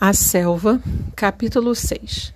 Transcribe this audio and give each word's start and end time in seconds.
A 0.00 0.12
Selva, 0.12 0.80
capítulo 1.16 1.74
6 1.74 2.32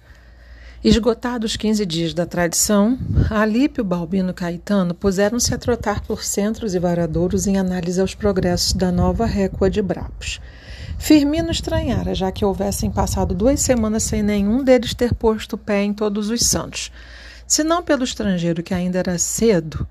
Esgotados 0.83 1.57
15 1.57 1.87
dias 1.87 2.13
da 2.13 2.27
tradição, 2.27 2.99
Alípio, 3.31 3.85
Balbino 3.85 4.31
e 4.31 4.35
Caetano 4.35 4.93
puseram-se 4.95 5.55
a 5.55 5.59
trotar 5.59 6.01
por 6.01 6.25
centros 6.25 6.75
e 6.75 6.81
varadouros 6.81 7.47
em 7.47 7.59
análise 7.59 8.01
aos 8.01 8.17
progressos 8.17 8.73
da 8.73 8.91
nova 8.91 9.27
récua 9.27 9.71
de 9.71 9.81
Brapos. 9.81 10.41
Firmino 10.99 11.53
estranhara, 11.53 12.17
já 12.17 12.33
que 12.33 12.45
houvessem 12.45 12.91
passado 12.91 13.33
duas 13.33 13.61
semanas 13.61 14.03
sem 14.03 14.25
nenhum 14.25 14.65
deles 14.65 14.93
ter 14.93 15.15
posto 15.15 15.57
pé 15.57 15.85
em 15.85 15.95
Todos 15.95 16.31
os 16.31 16.45
Santos. 16.45 16.91
Se 17.47 17.63
não 17.63 17.81
pelo 17.81 18.03
estrangeiro, 18.03 18.61
que 18.61 18.75
ainda 18.75 18.99
era 18.99 19.17
cedo, 19.19 19.87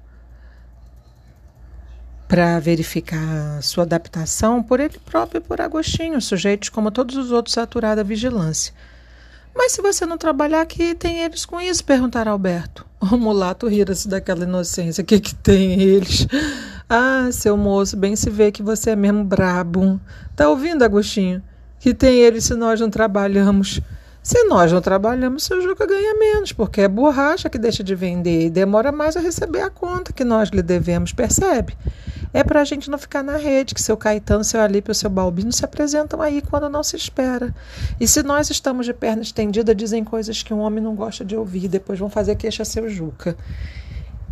para 2.31 2.61
verificar 2.61 3.61
sua 3.61 3.83
adaptação 3.83 4.63
por 4.63 4.79
ele 4.79 4.97
próprio 5.03 5.39
e 5.39 5.41
por 5.41 5.59
Agostinho, 5.59 6.21
sujeitos 6.21 6.69
como 6.69 6.89
todos 6.89 7.17
os 7.17 7.29
outros 7.29 7.57
aturada 7.57 8.05
vigilância. 8.05 8.73
Mas 9.53 9.73
se 9.73 9.81
você 9.81 10.05
não 10.05 10.17
trabalhar 10.17 10.61
aqui, 10.61 10.95
tem 10.95 11.23
eles 11.23 11.45
com 11.45 11.59
isso? 11.59 11.83
perguntará 11.83 12.31
Alberto. 12.31 12.85
O 13.11 13.17
mulato 13.17 13.67
rira-se 13.67 14.07
daquela 14.07 14.45
inocência. 14.45 15.03
Que, 15.03 15.19
que 15.19 15.35
tem 15.35 15.81
eles? 15.81 16.25
Ah, 16.87 17.29
seu 17.33 17.57
moço, 17.57 17.97
bem 17.97 18.15
se 18.15 18.29
vê 18.29 18.49
que 18.49 18.63
você 18.63 18.91
é 18.91 18.95
mesmo 18.95 19.25
brabo. 19.25 19.99
Tá 20.33 20.47
ouvindo, 20.47 20.83
Agostinho? 20.83 21.43
Que 21.81 21.93
tem 21.93 22.19
eles 22.19 22.45
se 22.45 22.53
nós 22.53 22.79
não 22.79 22.89
trabalhamos? 22.89 23.81
Se 24.23 24.43
nós 24.43 24.71
não 24.71 24.81
trabalhamos, 24.81 25.43
seu 25.43 25.59
Juca 25.63 25.87
ganha 25.87 26.13
menos, 26.13 26.51
porque 26.51 26.81
é 26.81 26.87
borracha 26.87 27.49
que 27.49 27.57
deixa 27.57 27.83
de 27.83 27.95
vender 27.95 28.45
e 28.45 28.49
demora 28.51 28.91
mais 28.91 29.17
a 29.17 29.19
receber 29.19 29.61
a 29.61 29.69
conta 29.71 30.13
que 30.13 30.23
nós 30.23 30.49
lhe 30.49 30.61
devemos, 30.61 31.11
percebe? 31.11 31.75
É 32.31 32.43
para 32.43 32.61
a 32.61 32.63
gente 32.63 32.87
não 32.87 32.99
ficar 32.99 33.23
na 33.23 33.35
rede, 33.35 33.73
que 33.73 33.81
seu 33.81 33.97
Caetano, 33.97 34.43
seu 34.43 34.61
Alípio 34.61 34.91
e 34.91 34.95
seu 34.95 35.09
Balbino 35.09 35.51
se 35.51 35.65
apresentam 35.65 36.21
aí 36.21 36.39
quando 36.39 36.69
não 36.69 36.83
se 36.83 36.95
espera. 36.95 37.53
E 37.99 38.07
se 38.07 38.21
nós 38.21 38.51
estamos 38.51 38.85
de 38.85 38.93
perna 38.93 39.23
estendida, 39.23 39.73
dizem 39.73 40.03
coisas 40.03 40.43
que 40.43 40.53
um 40.53 40.59
homem 40.59 40.83
não 40.83 40.93
gosta 40.93 41.25
de 41.25 41.35
ouvir, 41.35 41.67
depois 41.67 41.97
vão 41.97 42.09
fazer 42.09 42.35
queixa 42.35 42.61
a 42.61 42.65
seu 42.65 42.87
Juca. 42.87 43.35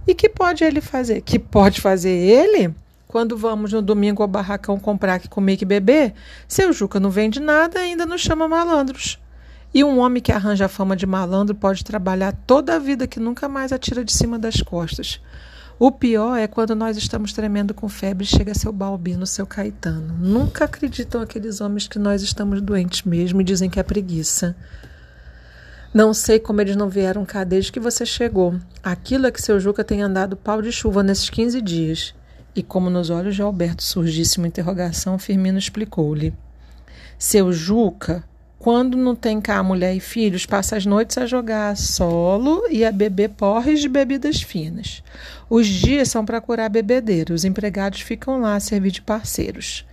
E 0.05 0.13
que 0.13 0.29
pode 0.29 0.63
ele 0.63 0.81
fazer? 0.81 1.21
Que 1.21 1.39
pode 1.39 1.81
fazer 1.81 2.11
ele? 2.11 2.73
Quando 3.07 3.35
vamos 3.35 3.73
no 3.73 3.81
domingo 3.81 4.21
ao 4.21 4.27
barracão 4.27 4.79
comprar 4.79 5.19
comer 5.27 5.57
que 5.57 5.65
beber, 5.65 6.13
seu 6.47 6.71
Juca 6.71 6.99
não 6.99 7.09
vende 7.09 7.39
nada 7.39 7.79
e 7.79 7.85
ainda 7.85 8.05
nos 8.05 8.21
chama 8.21 8.47
malandros. 8.47 9.19
E 9.73 9.83
um 9.83 9.99
homem 9.99 10.21
que 10.21 10.31
arranja 10.31 10.65
a 10.65 10.69
fama 10.69 10.95
de 10.95 11.05
malandro 11.05 11.55
pode 11.55 11.83
trabalhar 11.83 12.33
toda 12.47 12.75
a 12.75 12.79
vida 12.79 13.07
que 13.07 13.19
nunca 13.19 13.47
mais 13.47 13.71
atira 13.71 14.03
de 14.03 14.11
cima 14.11 14.39
das 14.39 14.61
costas. 14.61 15.21
O 15.77 15.91
pior 15.91 16.35
é 16.35 16.47
quando 16.47 16.75
nós 16.75 16.97
estamos 16.97 17.31
tremendo 17.31 17.73
com 17.73 17.87
febre 17.87 18.25
e 18.25 18.27
chega 18.27 18.53
seu 18.53 18.73
Balbino, 18.73 19.25
seu 19.25 19.45
Caetano. 19.45 20.13
Nunca 20.19 20.65
acreditam 20.65 21.21
aqueles 21.21 21.61
homens 21.61 21.87
que 21.87 21.97
nós 21.97 22.21
estamos 22.21 22.61
doentes 22.61 23.03
mesmo 23.03 23.39
e 23.39 23.45
dizem 23.45 23.69
que 23.69 23.79
é 23.79 23.83
preguiça. 23.83 24.55
Não 25.93 26.13
sei 26.13 26.37
como 26.37 26.59
eles 26.59 26.75
não 26.75 26.89
vieram 26.89 27.23
cá 27.23 27.43
desde 27.43 27.71
que 27.71 27.79
você 27.79 28.05
chegou. 28.05 28.59
Aquilo 28.83 29.25
é 29.25 29.31
que 29.31 29.41
seu 29.41 29.59
Juca 29.59 29.83
tem 29.83 30.01
andado 30.01 30.35
pau 30.35 30.61
de 30.61 30.71
chuva 30.71 31.01
nesses 31.01 31.29
15 31.29 31.61
dias. 31.61 32.13
E 32.53 32.61
como 32.61 32.89
nos 32.89 33.09
olhos 33.09 33.35
de 33.35 33.41
Alberto 33.41 33.81
surgisse 33.81 34.37
uma 34.37 34.47
interrogação, 34.47 35.17
Firmino 35.17 35.57
explicou-lhe. 35.57 36.33
Seu 37.17 37.53
Juca 37.53 38.23
quando 38.59 38.97
não 38.97 39.15
tem 39.15 39.39
cá 39.39 39.63
mulher 39.63 39.95
e 39.95 40.01
filhos, 40.01 40.45
passa 40.45 40.75
as 40.75 40.85
noites 40.85 41.17
a 41.17 41.25
jogar 41.25 41.77
solo 41.77 42.67
e 42.69 42.83
a 42.83 42.91
beber 42.91 43.29
porres 43.29 43.79
de 43.79 43.87
bebidas 43.87 44.41
finas. 44.41 45.01
Os 45.49 45.65
dias 45.65 46.09
são 46.09 46.25
para 46.25 46.41
curar 46.41 46.69
bebedeira, 46.69 47.33
os 47.33 47.45
empregados 47.45 48.01
ficam 48.01 48.41
lá 48.41 48.55
a 48.55 48.59
servir 48.59 48.91
de 48.91 49.01
parceiros. 49.01 49.85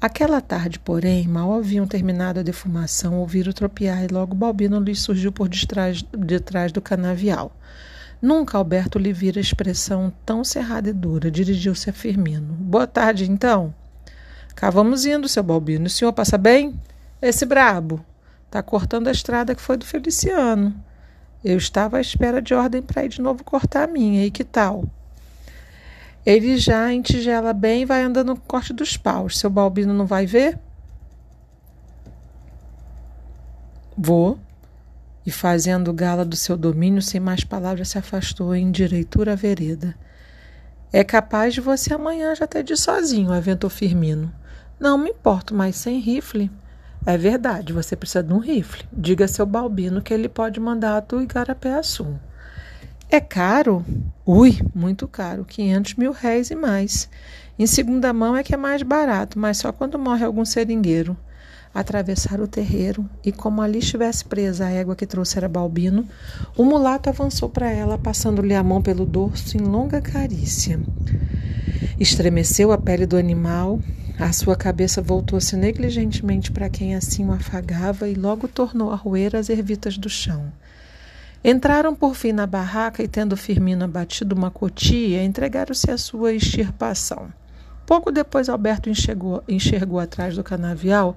Aquela 0.00 0.40
tarde, 0.40 0.78
porém, 0.78 1.28
mal 1.28 1.52
haviam 1.52 1.86
terminado 1.86 2.40
a 2.40 2.42
defumação, 2.42 3.18
ouviram 3.18 3.52
tropiar 3.52 4.02
e 4.02 4.06
logo 4.06 4.34
Balbino 4.34 4.80
lhes 4.80 5.00
surgiu 5.00 5.30
por 5.30 5.46
detrás, 5.46 6.02
detrás 6.02 6.72
do 6.72 6.80
canavial. 6.80 7.52
Nunca 8.22 8.56
Alberto 8.56 8.98
lhe 8.98 9.12
vira 9.12 9.38
expressão 9.38 10.12
tão 10.24 10.42
cerrada 10.42 10.88
e 10.88 10.92
dura. 10.92 11.30
Dirigiu-se 11.30 11.90
a 11.90 11.92
Firmino. 11.92 12.54
Boa 12.54 12.86
tarde, 12.86 13.30
então. 13.30 13.74
Cá 14.56 14.70
vamos 14.70 15.04
indo, 15.04 15.28
seu 15.28 15.42
Balbino. 15.42 15.86
O 15.86 15.90
senhor 15.90 16.12
passa 16.12 16.38
bem? 16.38 16.74
Esse 17.20 17.44
brabo 17.44 18.04
está 18.46 18.62
cortando 18.62 19.08
a 19.08 19.12
estrada 19.12 19.54
que 19.54 19.62
foi 19.62 19.76
do 19.76 19.84
Feliciano. 19.84 20.74
Eu 21.44 21.56
estava 21.56 21.98
à 21.98 22.00
espera 22.00 22.40
de 22.42 22.54
ordem 22.54 22.82
para 22.82 23.04
ir 23.04 23.08
de 23.08 23.20
novo 23.20 23.44
cortar 23.44 23.84
a 23.84 23.92
minha. 23.92 24.24
E 24.24 24.30
que 24.30 24.44
tal? 24.44 24.84
Ele 26.24 26.56
já 26.56 26.92
entigela 26.92 27.52
bem 27.52 27.82
e 27.82 27.84
vai 27.84 28.02
andando 28.02 28.28
no 28.28 28.36
corte 28.40 28.72
dos 28.72 28.96
paus. 28.96 29.38
Seu 29.38 29.48
Balbino 29.48 29.94
não 29.94 30.06
vai 30.06 30.26
ver? 30.26 30.58
Vou. 33.96 34.38
E 35.26 35.30
fazendo 35.30 35.92
gala 35.92 36.24
do 36.24 36.36
seu 36.36 36.56
domínio, 36.56 37.02
sem 37.02 37.20
mais 37.20 37.44
palavras, 37.44 37.88
se 37.88 37.98
afastou 37.98 38.54
em 38.54 38.70
direitura 38.70 39.32
à 39.32 39.34
vereda. 39.34 39.94
É 40.92 41.04
capaz 41.04 41.52
de 41.52 41.60
você 41.60 41.92
amanhã 41.92 42.34
já 42.34 42.46
ter 42.46 42.62
de 42.62 42.76
sozinho, 42.76 43.32
aventou 43.32 43.68
Firmino. 43.68 44.32
Não 44.80 44.96
me 44.96 45.10
importo 45.10 45.54
mais 45.54 45.76
sem 45.76 45.98
rifle. 45.98 46.50
É 47.08 47.16
verdade, 47.16 47.72
você 47.72 47.96
precisa 47.96 48.22
de 48.22 48.34
um 48.34 48.38
rifle. 48.38 48.84
Diga 48.92 49.24
a 49.24 49.28
seu 49.28 49.46
Balbino 49.46 50.02
que 50.02 50.12
ele 50.12 50.28
pode 50.28 50.60
mandar 50.60 51.00
do 51.00 51.22
Igarapé-Açu. 51.22 52.06
É 53.08 53.18
caro? 53.18 53.82
Ui, 54.26 54.58
muito 54.74 55.08
caro. 55.08 55.42
500 55.46 55.94
mil 55.94 56.12
réis 56.12 56.50
e 56.50 56.54
mais. 56.54 57.08
Em 57.58 57.66
segunda 57.66 58.12
mão 58.12 58.36
é 58.36 58.42
que 58.42 58.52
é 58.52 58.58
mais 58.58 58.82
barato, 58.82 59.38
mas 59.38 59.56
só 59.56 59.72
quando 59.72 59.98
morre 59.98 60.22
algum 60.22 60.44
seringueiro. 60.44 61.16
Atravessaram 61.72 62.44
o 62.44 62.46
terreiro 62.46 63.08
e, 63.24 63.32
como 63.32 63.62
ali 63.62 63.78
estivesse 63.78 64.26
presa 64.26 64.66
a 64.66 64.70
égua 64.70 64.94
que 64.94 65.06
trouxera 65.06 65.48
Balbino, 65.48 66.06
o 66.58 66.62
mulato 66.62 67.08
avançou 67.08 67.48
para 67.48 67.70
ela, 67.70 67.96
passando-lhe 67.96 68.54
a 68.54 68.62
mão 68.62 68.82
pelo 68.82 69.06
dorso 69.06 69.56
em 69.56 69.60
longa 69.60 70.02
carícia. 70.02 70.78
Estremeceu 71.98 72.70
a 72.70 72.76
pele 72.76 73.06
do 73.06 73.16
animal, 73.16 73.80
a 74.18 74.32
sua 74.32 74.56
cabeça 74.56 75.00
voltou-se 75.00 75.54
negligentemente 75.56 76.50
para 76.50 76.68
quem 76.68 76.96
assim 76.96 77.24
o 77.24 77.32
afagava 77.32 78.08
e 78.08 78.14
logo 78.14 78.48
tornou 78.48 78.90
a 78.90 78.96
roer 78.96 79.36
as 79.36 79.48
ervitas 79.48 79.96
do 79.96 80.08
chão. 80.08 80.52
Entraram 81.44 81.94
por 81.94 82.16
fim 82.16 82.32
na 82.32 82.44
barraca 82.44 83.00
e, 83.00 83.06
tendo 83.06 83.36
Firmino 83.36 83.84
abatido 83.84 84.34
uma 84.34 84.50
cotia, 84.50 85.22
entregaram-se 85.22 85.88
à 85.88 85.96
sua 85.96 86.32
extirpação. 86.32 87.32
Pouco 87.86 88.10
depois, 88.10 88.48
Alberto 88.48 88.90
enxergou, 88.90 89.42
enxergou 89.48 90.00
atrás 90.00 90.34
do 90.34 90.42
canavial 90.42 91.16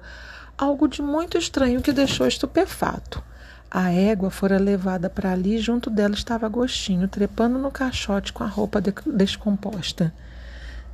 algo 0.56 0.86
de 0.86 1.02
muito 1.02 1.36
estranho 1.36 1.82
que 1.82 1.92
deixou 1.92 2.26
estupefato. 2.26 3.22
A 3.68 3.90
égua 3.90 4.30
fora 4.30 4.58
levada 4.58 5.10
para 5.10 5.32
ali, 5.32 5.58
junto 5.58 5.90
dela 5.90 6.14
estava 6.14 6.46
Agostinho, 6.46 7.08
trepando 7.08 7.58
no 7.58 7.70
caixote 7.70 8.32
com 8.32 8.44
a 8.44 8.46
roupa 8.46 8.80
de 8.80 8.92
descomposta. 9.06 10.14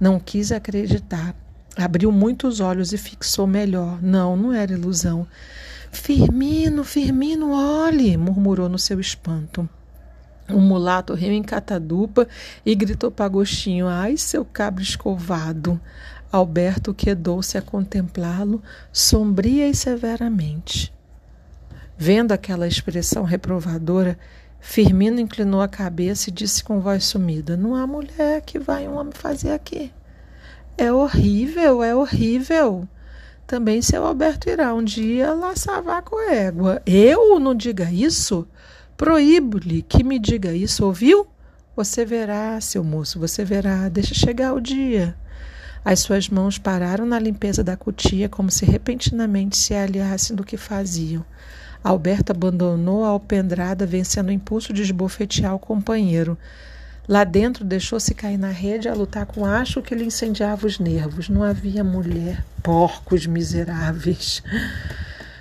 Não 0.00 0.18
quis 0.18 0.52
acreditar. 0.52 1.34
Abriu 1.78 2.10
muitos 2.10 2.58
olhos 2.58 2.92
e 2.92 2.98
fixou 2.98 3.46
melhor. 3.46 4.02
Não, 4.02 4.36
não 4.36 4.52
era 4.52 4.72
ilusão. 4.72 5.28
Firmino, 5.92 6.82
Firmino, 6.82 7.52
olhe! 7.52 8.16
murmurou 8.16 8.68
no 8.68 8.80
seu 8.80 8.98
espanto. 8.98 9.68
O 10.50 10.58
mulato 10.58 11.14
riu 11.14 11.32
em 11.32 11.42
catadupa 11.42 12.26
e 12.66 12.74
gritou 12.74 13.12
para 13.12 13.26
Agostinho: 13.26 13.86
Ai, 13.86 14.16
seu 14.16 14.44
cabra 14.44 14.82
escovado! 14.82 15.80
Alberto 16.32 16.92
quedou-se 16.92 17.56
a 17.56 17.62
contemplá-lo, 17.62 18.60
sombria 18.92 19.68
e 19.68 19.74
severamente. 19.74 20.92
Vendo 21.96 22.32
aquela 22.32 22.66
expressão 22.66 23.22
reprovadora, 23.22 24.18
Firmino 24.58 25.20
inclinou 25.20 25.60
a 25.60 25.68
cabeça 25.68 26.28
e 26.28 26.32
disse 26.32 26.64
com 26.64 26.80
voz 26.80 27.04
sumida: 27.04 27.56
Não 27.56 27.76
há 27.76 27.86
mulher 27.86 28.42
que 28.42 28.58
vai 28.58 28.88
um 28.88 28.96
homem 28.96 29.12
fazer 29.12 29.52
aqui. 29.52 29.92
É 30.80 30.92
horrível, 30.92 31.82
é 31.82 31.92
horrível. 31.92 32.88
Também 33.48 33.82
seu 33.82 34.04
Alberto 34.04 34.48
irá 34.48 34.72
um 34.72 34.84
dia 34.84 35.34
laçar 35.34 35.82
a 35.84 36.32
égua. 36.32 36.80
Eu 36.86 37.40
não 37.40 37.52
diga 37.52 37.90
isso? 37.90 38.46
Proíbo-lhe 38.96 39.82
que 39.82 40.04
me 40.04 40.20
diga 40.20 40.54
isso, 40.54 40.86
ouviu? 40.86 41.26
Você 41.74 42.04
verá, 42.04 42.60
seu 42.60 42.84
moço, 42.84 43.18
você 43.18 43.44
verá. 43.44 43.88
Deixa 43.88 44.14
chegar 44.14 44.54
o 44.54 44.60
dia. 44.60 45.16
As 45.84 45.98
suas 45.98 46.28
mãos 46.28 46.58
pararam 46.58 47.04
na 47.04 47.18
limpeza 47.18 47.64
da 47.64 47.76
cutia 47.76 48.28
como 48.28 48.48
se 48.48 48.64
repentinamente 48.64 49.56
se 49.56 49.74
aliassem 49.74 50.36
do 50.36 50.44
que 50.44 50.56
faziam. 50.56 51.24
Alberto 51.82 52.30
abandonou 52.30 53.04
a 53.04 53.08
alpendrada, 53.08 53.84
vencendo 53.84 54.28
o 54.28 54.32
impulso 54.32 54.72
de 54.72 54.82
esbofetear 54.82 55.56
o 55.56 55.58
companheiro. 55.58 56.38
Lá 57.08 57.24
dentro 57.24 57.64
deixou-se 57.64 58.14
cair 58.14 58.36
na 58.36 58.50
rede 58.50 58.86
a 58.86 58.92
lutar 58.92 59.24
com 59.24 59.46
acho 59.46 59.80
que 59.80 59.94
lhe 59.94 60.04
incendiava 60.04 60.66
os 60.66 60.78
nervos. 60.78 61.30
Não 61.30 61.42
havia 61.42 61.82
mulher, 61.82 62.44
porcos 62.62 63.26
miseráveis. 63.26 64.42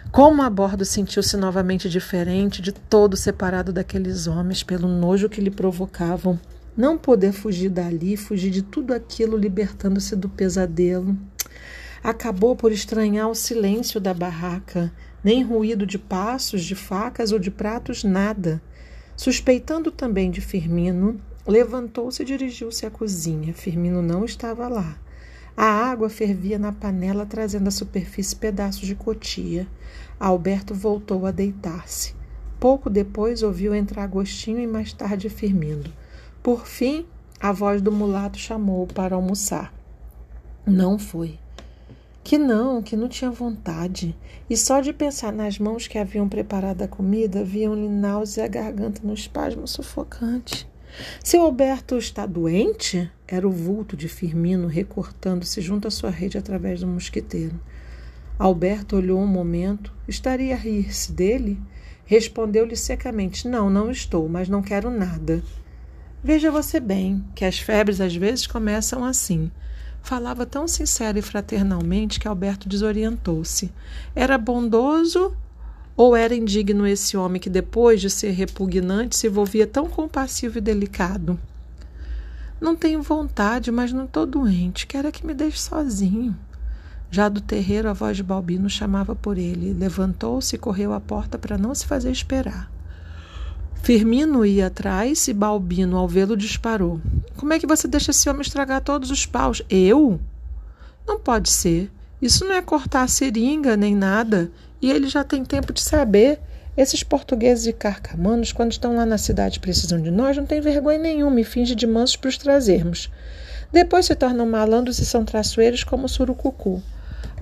Como 0.10 0.42
a 0.42 0.50
bordo 0.50 0.86
sentiu-se 0.86 1.36
novamente 1.36 1.90
diferente, 1.90 2.62
de 2.62 2.72
todo 2.72 3.18
separado 3.18 3.74
daqueles 3.74 4.28
homens, 4.28 4.64
pelo 4.64 4.88
nojo 4.88 5.28
que 5.28 5.42
lhe 5.42 5.52
provocavam. 5.52 6.40
Não 6.76 6.98
poder 6.98 7.34
fugir 7.34 7.70
dali, 7.70 8.16
fugir 8.16 8.50
de 8.50 8.62
tudo 8.62 8.94
aquilo, 8.94 9.36
libertando-se 9.36 10.16
do 10.16 10.30
pesadelo. 10.30 11.18
Acabou 12.02 12.56
por 12.56 12.72
estranhar 12.72 13.28
o 13.28 13.36
silêncio 13.36 14.00
da 14.00 14.14
barraca, 14.14 14.90
nem 15.22 15.44
ruído 15.44 15.86
de 15.86 15.98
passos, 15.98 16.64
de 16.64 16.76
facas 16.76 17.34
ou 17.34 17.40
de 17.40 17.52
pratos, 17.52 18.06
nada. 18.06 18.62
Suspeitando 19.18 19.92
também 19.92 20.32
de 20.32 20.40
Firmino, 20.40 21.20
levantou-se 21.48 22.22
e 22.22 22.26
dirigiu-se 22.26 22.86
à 22.86 22.92
cozinha. 22.92 23.54
Firmino 23.54 24.02
não 24.02 24.26
estava 24.26 24.68
lá. 24.68 24.98
A 25.56 25.66
água 25.66 26.10
fervia 26.10 26.60
na 26.60 26.72
panela, 26.72 27.26
trazendo 27.26 27.68
à 27.68 27.72
superfície 27.72 28.36
pedaços 28.36 28.86
de 28.86 28.94
cotia. 28.94 29.68
Alberto 30.20 30.76
voltou 30.76 31.26
a 31.26 31.32
deitar-se. 31.32 32.14
Pouco 32.60 32.90
depois 32.90 33.42
ouviu 33.42 33.74
entrar 33.74 34.04
Agostinho 34.04 34.60
e 34.60 34.68
mais 34.68 34.92
tarde 34.94 35.30
Firmino. 35.30 35.92
Por 36.44 36.68
fim, 36.68 37.06
a 37.40 37.52
voz 37.52 37.82
do 37.82 37.92
mulato 37.92 38.38
chamou-o 38.38 38.88
para 38.88 39.16
almoçar. 39.16 39.74
Não 40.66 41.00
foi. 41.00 41.40
Que 42.24 42.38
não, 42.38 42.82
que 42.82 42.96
não 42.98 43.08
tinha 43.08 43.32
vontade. 43.32 44.16
E 44.50 44.58
só 44.58 44.82
de 44.82 44.92
pensar 44.92 45.32
nas 45.32 45.58
mãos 45.58 45.88
que 45.88 45.98
haviam 45.98 46.28
preparado 46.28 46.82
a 46.82 46.88
comida, 46.88 47.44
viam-lhe 47.44 47.88
náusea 47.88 48.46
a 48.46 48.48
garganta 48.48 49.02
no 49.04 49.14
espasmo 49.14 49.68
sufocante. 49.68 50.68
Seu 51.24 51.42
Alberto 51.42 51.98
está 51.98 52.26
doente? 52.26 53.10
Era 53.28 53.48
o 53.48 53.52
vulto 53.52 53.96
de 53.96 54.08
Firmino 54.08 54.68
recortando-se 54.68 55.62
junto 55.62 55.88
à 55.88 55.92
sua 55.92 56.10
rede 56.10 56.38
através 56.38 56.82
do 56.82 56.88
mosquiteiro. 56.88 57.60
Alberto 58.40 58.96
olhou 58.96 59.20
um 59.20 59.28
momento. 59.28 59.94
Estaria 60.08 60.54
a 60.54 60.58
rir-se 60.58 61.12
dele? 61.12 61.60
Respondeu-lhe 62.06 62.76
secamente: 62.76 63.48
Não, 63.48 63.70
não 63.70 63.92
estou, 63.92 64.30
mas 64.30 64.48
não 64.48 64.62
quero 64.62 64.90
nada. 64.90 65.44
Veja 66.24 66.52
você 66.52 66.80
bem 66.80 67.24
que 67.36 67.46
as 67.46 67.60
febres 67.60 68.02
às 68.02 68.16
vezes 68.16 68.48
começam 68.48 69.04
assim. 69.04 69.52
Falava 70.02 70.46
tão 70.46 70.68
sincero 70.68 71.20
e 71.20 71.22
fraternalmente 71.22 72.20
que 72.20 72.28
Alberto 72.28 72.70
desorientou-se. 72.70 73.72
Era 74.16 74.38
bondoso 74.38 75.36
ou 75.98 76.16
era 76.16 76.36
indigno 76.36 76.86
esse 76.86 77.18
homem 77.18 77.42
que, 77.42 77.50
depois 77.50 78.00
de 78.00 78.10
ser 78.12 78.30
repugnante, 78.30 79.18
se 79.18 79.26
envolvia 79.26 79.66
tão 79.66 79.90
compassivo 79.90 80.60
e 80.60 80.62
delicado? 80.62 81.40
Não 82.62 82.76
tenho 82.76 83.02
vontade, 83.02 83.72
mas 83.72 83.92
não 83.92 84.06
estou 84.06 84.28
doente. 84.28 84.86
Quero 84.86 85.08
é 85.08 85.12
que 85.12 85.26
me 85.26 85.34
deixe 85.34 85.58
sozinho. 85.58 86.38
Já 87.10 87.28
do 87.28 87.42
terreiro, 87.42 87.90
a 87.90 87.94
voz 87.94 88.18
de 88.18 88.24
Balbino 88.24 88.70
chamava 88.70 89.16
por 89.16 89.38
ele. 89.38 89.74
Levantou-se 89.74 90.56
e 90.56 90.60
correu 90.60 90.94
à 90.94 91.00
porta 91.00 91.38
para 91.38 91.58
não 91.58 91.74
se 91.74 91.86
fazer 91.88 92.12
esperar. 92.12 92.72
Firmino 93.82 94.46
ia 94.46 94.68
atrás 94.68 95.28
e 95.28 95.34
Balbino, 95.34 95.98
ao 95.98 96.08
vê-lo, 96.08 96.38
disparou. 96.38 97.00
Como 97.38 97.54
é 97.54 97.60
que 97.60 97.68
você 97.68 97.88
deixa 97.88 98.12
esse 98.12 98.30
homem 98.30 98.42
estragar 98.42 98.82
todos 98.82 99.10
os 99.10 99.26
paus? 99.26 99.64
Eu? 99.70 100.20
Não 101.08 101.20
pode 101.20 101.50
ser. 101.50 101.92
Isso 102.22 102.46
não 102.46 102.56
é 102.56 102.62
cortar 102.62 103.04
a 103.04 103.08
seringa 103.08 103.78
nem 103.78 103.96
nada. 103.96 104.52
E 104.82 104.90
ele 104.90 105.08
já 105.08 105.24
tem 105.24 105.44
tempo 105.46 105.72
de 105.72 105.82
saber. 105.82 106.40
Esses 106.76 107.02
portugueses 107.02 107.66
e 107.66 107.74
carcamanos, 107.74 108.52
quando 108.52 108.72
estão 108.72 108.96
lá 108.96 109.04
na 109.04 109.18
cidade 109.18 109.60
precisam 109.60 110.00
de 110.00 110.12
nós, 110.12 110.38
não 110.38 110.46
tem 110.46 110.62
vergonha 110.62 111.00
nenhuma 111.00 111.42
e 111.42 111.44
finge 111.44 111.74
de 111.74 111.88
mansos 111.88 112.16
para 112.16 112.30
os 112.30 112.38
trazermos. 112.38 113.10
Depois 113.72 114.06
se 114.06 114.16
tornam 114.16 114.46
malandros 114.46 115.00
e 115.00 115.06
são 115.06 115.26
traiçoeiros 115.26 115.84
como 115.84 116.06
o 116.06 116.10
surucucu. 116.10 116.82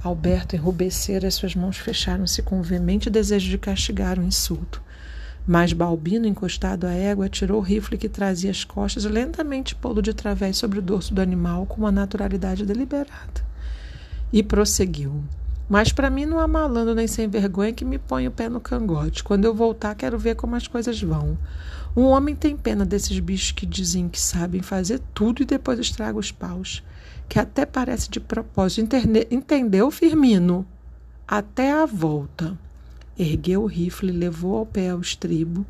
Alberto 0.01 0.56
enrubecera 0.56 1.27
e 1.27 1.31
suas 1.31 1.54
mãos 1.54 1.77
fecharam-se 1.77 2.42
com 2.44 2.60
o 2.60 2.63
veemente 2.63 3.10
desejo 3.10 3.50
de 3.50 3.57
castigar 3.57 4.18
o 4.18 4.24
insulto. 4.24 4.81
Mas 5.48 5.74
Balbino, 5.74 6.27
encostado 6.27 6.88
à 6.88 6.92
égua, 6.92 7.30
tirou 7.30 7.60
o 7.60 7.63
rifle 7.63 7.98
que 7.98 8.10
trazia 8.10 8.51
às 8.51 8.63
costas 8.63 9.04
e 9.04 9.10
lentamente 9.10 9.75
pô-lo 9.75 10.01
de 10.01 10.13
través 10.13 10.57
sobre 10.57 10.80
o 10.80 10.81
dorso 10.81 11.13
do 11.13 11.22
animal 11.22 11.66
com 11.66 11.81
uma 11.81 11.92
naturalidade 11.92 12.66
deliberada. 12.66 13.54
E 14.35 14.43
prosseguiu. 14.43 15.23
Mas 15.69 15.93
para 15.93 16.09
mim 16.09 16.25
não 16.25 16.39
há 16.39 16.45
malandro 16.45 16.93
nem 16.93 17.07
sem 17.07 17.29
vergonha 17.29 17.71
que 17.71 17.85
me 17.85 17.97
ponha 17.97 18.27
o 18.27 18.31
pé 18.33 18.49
no 18.49 18.59
cangote. 18.59 19.23
Quando 19.23 19.45
eu 19.45 19.55
voltar, 19.55 19.95
quero 19.95 20.19
ver 20.19 20.35
como 20.35 20.57
as 20.57 20.67
coisas 20.67 21.01
vão. 21.01 21.37
Um 21.95 22.03
homem 22.03 22.35
tem 22.35 22.57
pena 22.57 22.85
desses 22.85 23.17
bichos 23.17 23.53
que 23.53 23.65
dizem 23.65 24.09
que 24.09 24.19
sabem 24.19 24.61
fazer 24.61 24.99
tudo 25.13 25.41
e 25.41 25.45
depois 25.45 25.79
estraga 25.79 26.19
os 26.19 26.33
paus. 26.33 26.83
Que 27.29 27.39
até 27.39 27.65
parece 27.65 28.09
de 28.09 28.19
propósito. 28.19 28.81
Interne... 28.81 29.25
Entendeu, 29.31 29.89
Firmino? 29.89 30.67
Até 31.25 31.71
a 31.71 31.85
volta 31.85 32.59
ergueu 33.17 33.63
o 33.63 33.67
rifle, 33.67 34.11
levou 34.11 34.57
ao 34.57 34.65
pé 34.65 34.89
ao 34.89 34.99
estribo, 34.99 35.65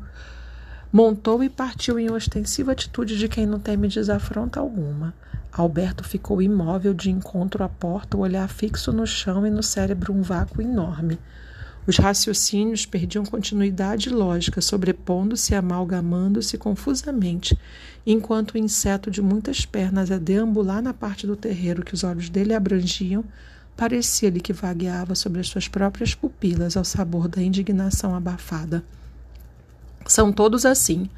montou 0.96 1.44
e 1.44 1.50
partiu 1.50 1.98
em 1.98 2.10
ostensiva 2.10 2.72
atitude 2.72 3.18
de 3.18 3.28
quem 3.28 3.44
não 3.44 3.60
teme 3.60 3.86
desafronta 3.86 4.60
alguma. 4.60 5.12
Alberto 5.52 6.02
ficou 6.02 6.40
imóvel 6.40 6.94
de 6.94 7.10
encontro 7.10 7.62
à 7.62 7.68
porta, 7.68 8.16
o 8.16 8.20
olhar 8.20 8.48
fixo 8.48 8.90
no 8.94 9.06
chão 9.06 9.46
e 9.46 9.50
no 9.50 9.62
cérebro 9.62 10.14
um 10.14 10.22
vácuo 10.22 10.62
enorme. 10.62 11.18
Os 11.86 11.98
raciocínios 11.98 12.86
perdiam 12.86 13.26
continuidade 13.26 14.08
lógica, 14.08 14.62
sobrepondo-se 14.62 15.52
e 15.52 15.54
amalgamando-se 15.54 16.56
confusamente, 16.56 17.58
enquanto 18.06 18.52
o 18.52 18.58
inseto 18.58 19.10
de 19.10 19.20
muitas 19.20 19.66
pernas 19.66 20.10
a 20.10 20.16
deambular 20.16 20.80
na 20.80 20.94
parte 20.94 21.26
do 21.26 21.36
terreiro 21.36 21.84
que 21.84 21.92
os 21.92 22.04
olhos 22.04 22.30
dele 22.30 22.54
abrangiam 22.54 23.22
Parecia-lhe 23.76 24.40
que 24.40 24.54
vagueava 24.54 25.14
sobre 25.14 25.40
as 25.40 25.48
suas 25.48 25.68
próprias 25.68 26.14
pupilas 26.14 26.78
ao 26.78 26.84
sabor 26.84 27.28
da 27.28 27.42
indignação 27.42 28.14
abafada. 28.14 28.82
São 30.06 30.32
todos 30.32 30.64
assim. 30.64 31.08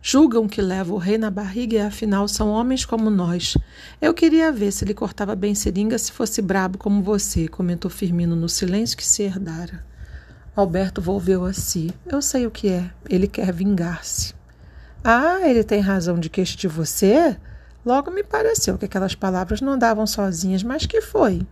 Julgam 0.00 0.48
que 0.48 0.60
leva 0.60 0.92
o 0.92 0.98
rei 0.98 1.16
na 1.16 1.30
barriga 1.30 1.76
e 1.76 1.80
afinal 1.80 2.26
são 2.26 2.48
homens 2.48 2.84
como 2.84 3.08
nós. 3.08 3.56
Eu 4.00 4.12
queria 4.12 4.50
ver 4.50 4.72
se 4.72 4.84
ele 4.84 4.94
cortava 4.94 5.36
bem 5.36 5.54
seringa 5.54 5.96
se 5.96 6.10
fosse 6.10 6.42
brabo 6.42 6.76
como 6.76 7.02
você, 7.02 7.46
comentou 7.46 7.88
Firmino 7.90 8.34
no 8.34 8.48
silêncio 8.48 8.96
que 8.96 9.06
se 9.06 9.22
herdara. 9.22 9.84
Alberto 10.56 11.00
volveu 11.00 11.44
a 11.44 11.52
si. 11.52 11.94
Eu 12.04 12.20
sei 12.20 12.46
o 12.46 12.50
que 12.50 12.68
é. 12.68 12.90
Ele 13.08 13.28
quer 13.28 13.52
vingar-se. 13.52 14.34
Ah, 15.04 15.38
ele 15.48 15.62
tem 15.62 15.80
razão 15.80 16.18
de 16.18 16.28
que 16.28 16.40
este 16.40 16.66
você? 16.66 17.36
Logo 17.86 18.10
me 18.10 18.22
pareceu 18.22 18.76
que 18.76 18.84
aquelas 18.84 19.14
palavras 19.14 19.60
não 19.60 19.72
andavam 19.72 20.06
sozinhas, 20.06 20.62
mas 20.62 20.84
que 20.84 21.00
foi? 21.00 21.46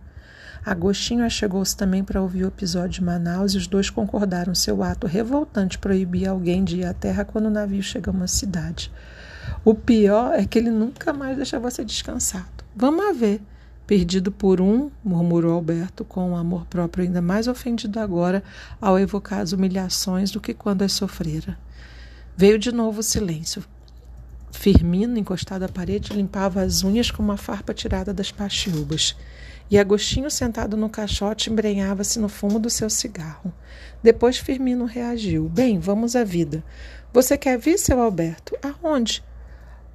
Agostinho 0.63 1.25
achegou-se 1.25 1.75
também 1.75 2.03
para 2.03 2.21
ouvir 2.21 2.43
o 2.43 2.47
episódio 2.47 2.89
de 2.89 3.03
Manaus 3.03 3.53
e 3.53 3.57
os 3.57 3.65
dois 3.65 3.89
concordaram. 3.89 4.53
Seu 4.53 4.83
ato 4.83 5.07
revoltante 5.07 5.79
proibir 5.79 6.27
alguém 6.27 6.63
de 6.63 6.77
ir 6.77 6.85
à 6.85 6.93
terra 6.93 7.25
quando 7.25 7.47
o 7.47 7.51
navio 7.51 7.81
chega 7.81 8.11
a 8.11 8.13
uma 8.13 8.27
cidade. 8.27 8.91
O 9.65 9.73
pior 9.73 10.33
é 10.33 10.45
que 10.45 10.59
ele 10.59 10.69
nunca 10.69 11.11
mais 11.11 11.35
deixa 11.35 11.59
você 11.59 11.83
descansado. 11.83 12.63
Vamos 12.75 13.17
ver. 13.17 13.41
Perdido 13.87 14.31
por 14.31 14.61
um, 14.61 14.89
murmurou 15.03 15.53
Alberto, 15.53 16.05
com 16.05 16.29
um 16.29 16.35
amor 16.35 16.65
próprio 16.67 17.03
ainda 17.03 17.21
mais 17.21 17.47
ofendido 17.47 17.99
agora 17.99 18.43
ao 18.79 18.97
evocar 18.97 19.39
as 19.39 19.51
humilhações 19.51 20.31
do 20.31 20.39
que 20.39 20.53
quando 20.53 20.83
as 20.83 20.93
sofrera. 20.93 21.57
Veio 22.37 22.57
de 22.57 22.71
novo 22.71 22.99
o 22.99 23.03
silêncio. 23.03 23.63
Firmino, 24.51 25.17
encostado 25.17 25.63
à 25.63 25.69
parede, 25.69 26.13
limpava 26.13 26.61
as 26.61 26.83
unhas 26.83 27.09
com 27.11 27.21
uma 27.21 27.35
farpa 27.35 27.73
tirada 27.73 28.13
das 28.13 28.31
paxiúbas. 28.31 29.15
E 29.71 29.79
Agostinho, 29.79 30.29
sentado 30.29 30.75
no 30.75 30.89
caixote, 30.89 31.49
embrenhava-se 31.49 32.19
no 32.19 32.27
fumo 32.27 32.59
do 32.59 32.69
seu 32.69 32.89
cigarro. 32.89 33.53
Depois 34.03 34.37
Firmino 34.37 34.83
reagiu. 34.83 35.47
Bem, 35.47 35.79
vamos 35.79 36.13
à 36.13 36.25
vida. 36.25 36.61
Você 37.13 37.37
quer 37.37 37.57
vir, 37.57 37.79
seu 37.79 38.01
Alberto? 38.01 38.57
Aonde? 38.61 39.23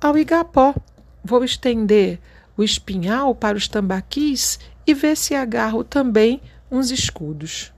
Ao 0.01 0.17
Igapó. 0.17 0.75
Vou 1.23 1.45
estender 1.45 2.19
o 2.57 2.63
espinhal 2.63 3.35
para 3.35 3.59
os 3.59 3.69
tambaquis 3.69 4.59
e 4.87 4.95
ver 4.95 5.15
se 5.15 5.35
agarro 5.35 5.85
também 5.85 6.41
uns 6.71 6.91
escudos. 6.91 7.71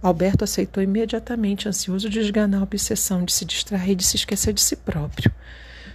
Alberto 0.00 0.44
aceitou 0.44 0.80
imediatamente, 0.80 1.68
ansioso 1.68 2.08
de 2.08 2.20
esganar 2.20 2.60
a 2.60 2.64
obsessão 2.64 3.24
de 3.24 3.32
se 3.32 3.44
distrair 3.44 3.92
e 3.92 3.96
de 3.96 4.04
se 4.04 4.14
esquecer 4.14 4.52
de 4.52 4.60
si 4.60 4.76
próprio. 4.76 5.32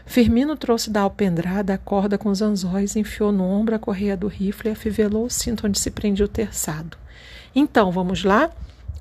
Firmino 0.08 0.56
trouxe 0.56 0.90
da 0.90 1.02
alpendrada 1.02 1.74
a 1.74 1.78
corda 1.78 2.18
com 2.18 2.30
os 2.30 2.42
anzóis, 2.42 2.96
enfiou 2.96 3.32
no 3.32 3.44
ombro 3.44 3.76
a 3.76 3.80
correia 3.80 4.16
do 4.16 4.28
rifle 4.28 4.70
e 4.70 4.72
afivelou 4.72 5.26
o 5.26 5.30
cinto 5.30 5.68
onde 5.68 5.78
se 5.78 5.92
prendia 5.92 6.26
o 6.26 6.30
terçado. 6.30 6.98
Então, 7.54 7.92
vamos 7.92 8.24
lá? 8.24 8.50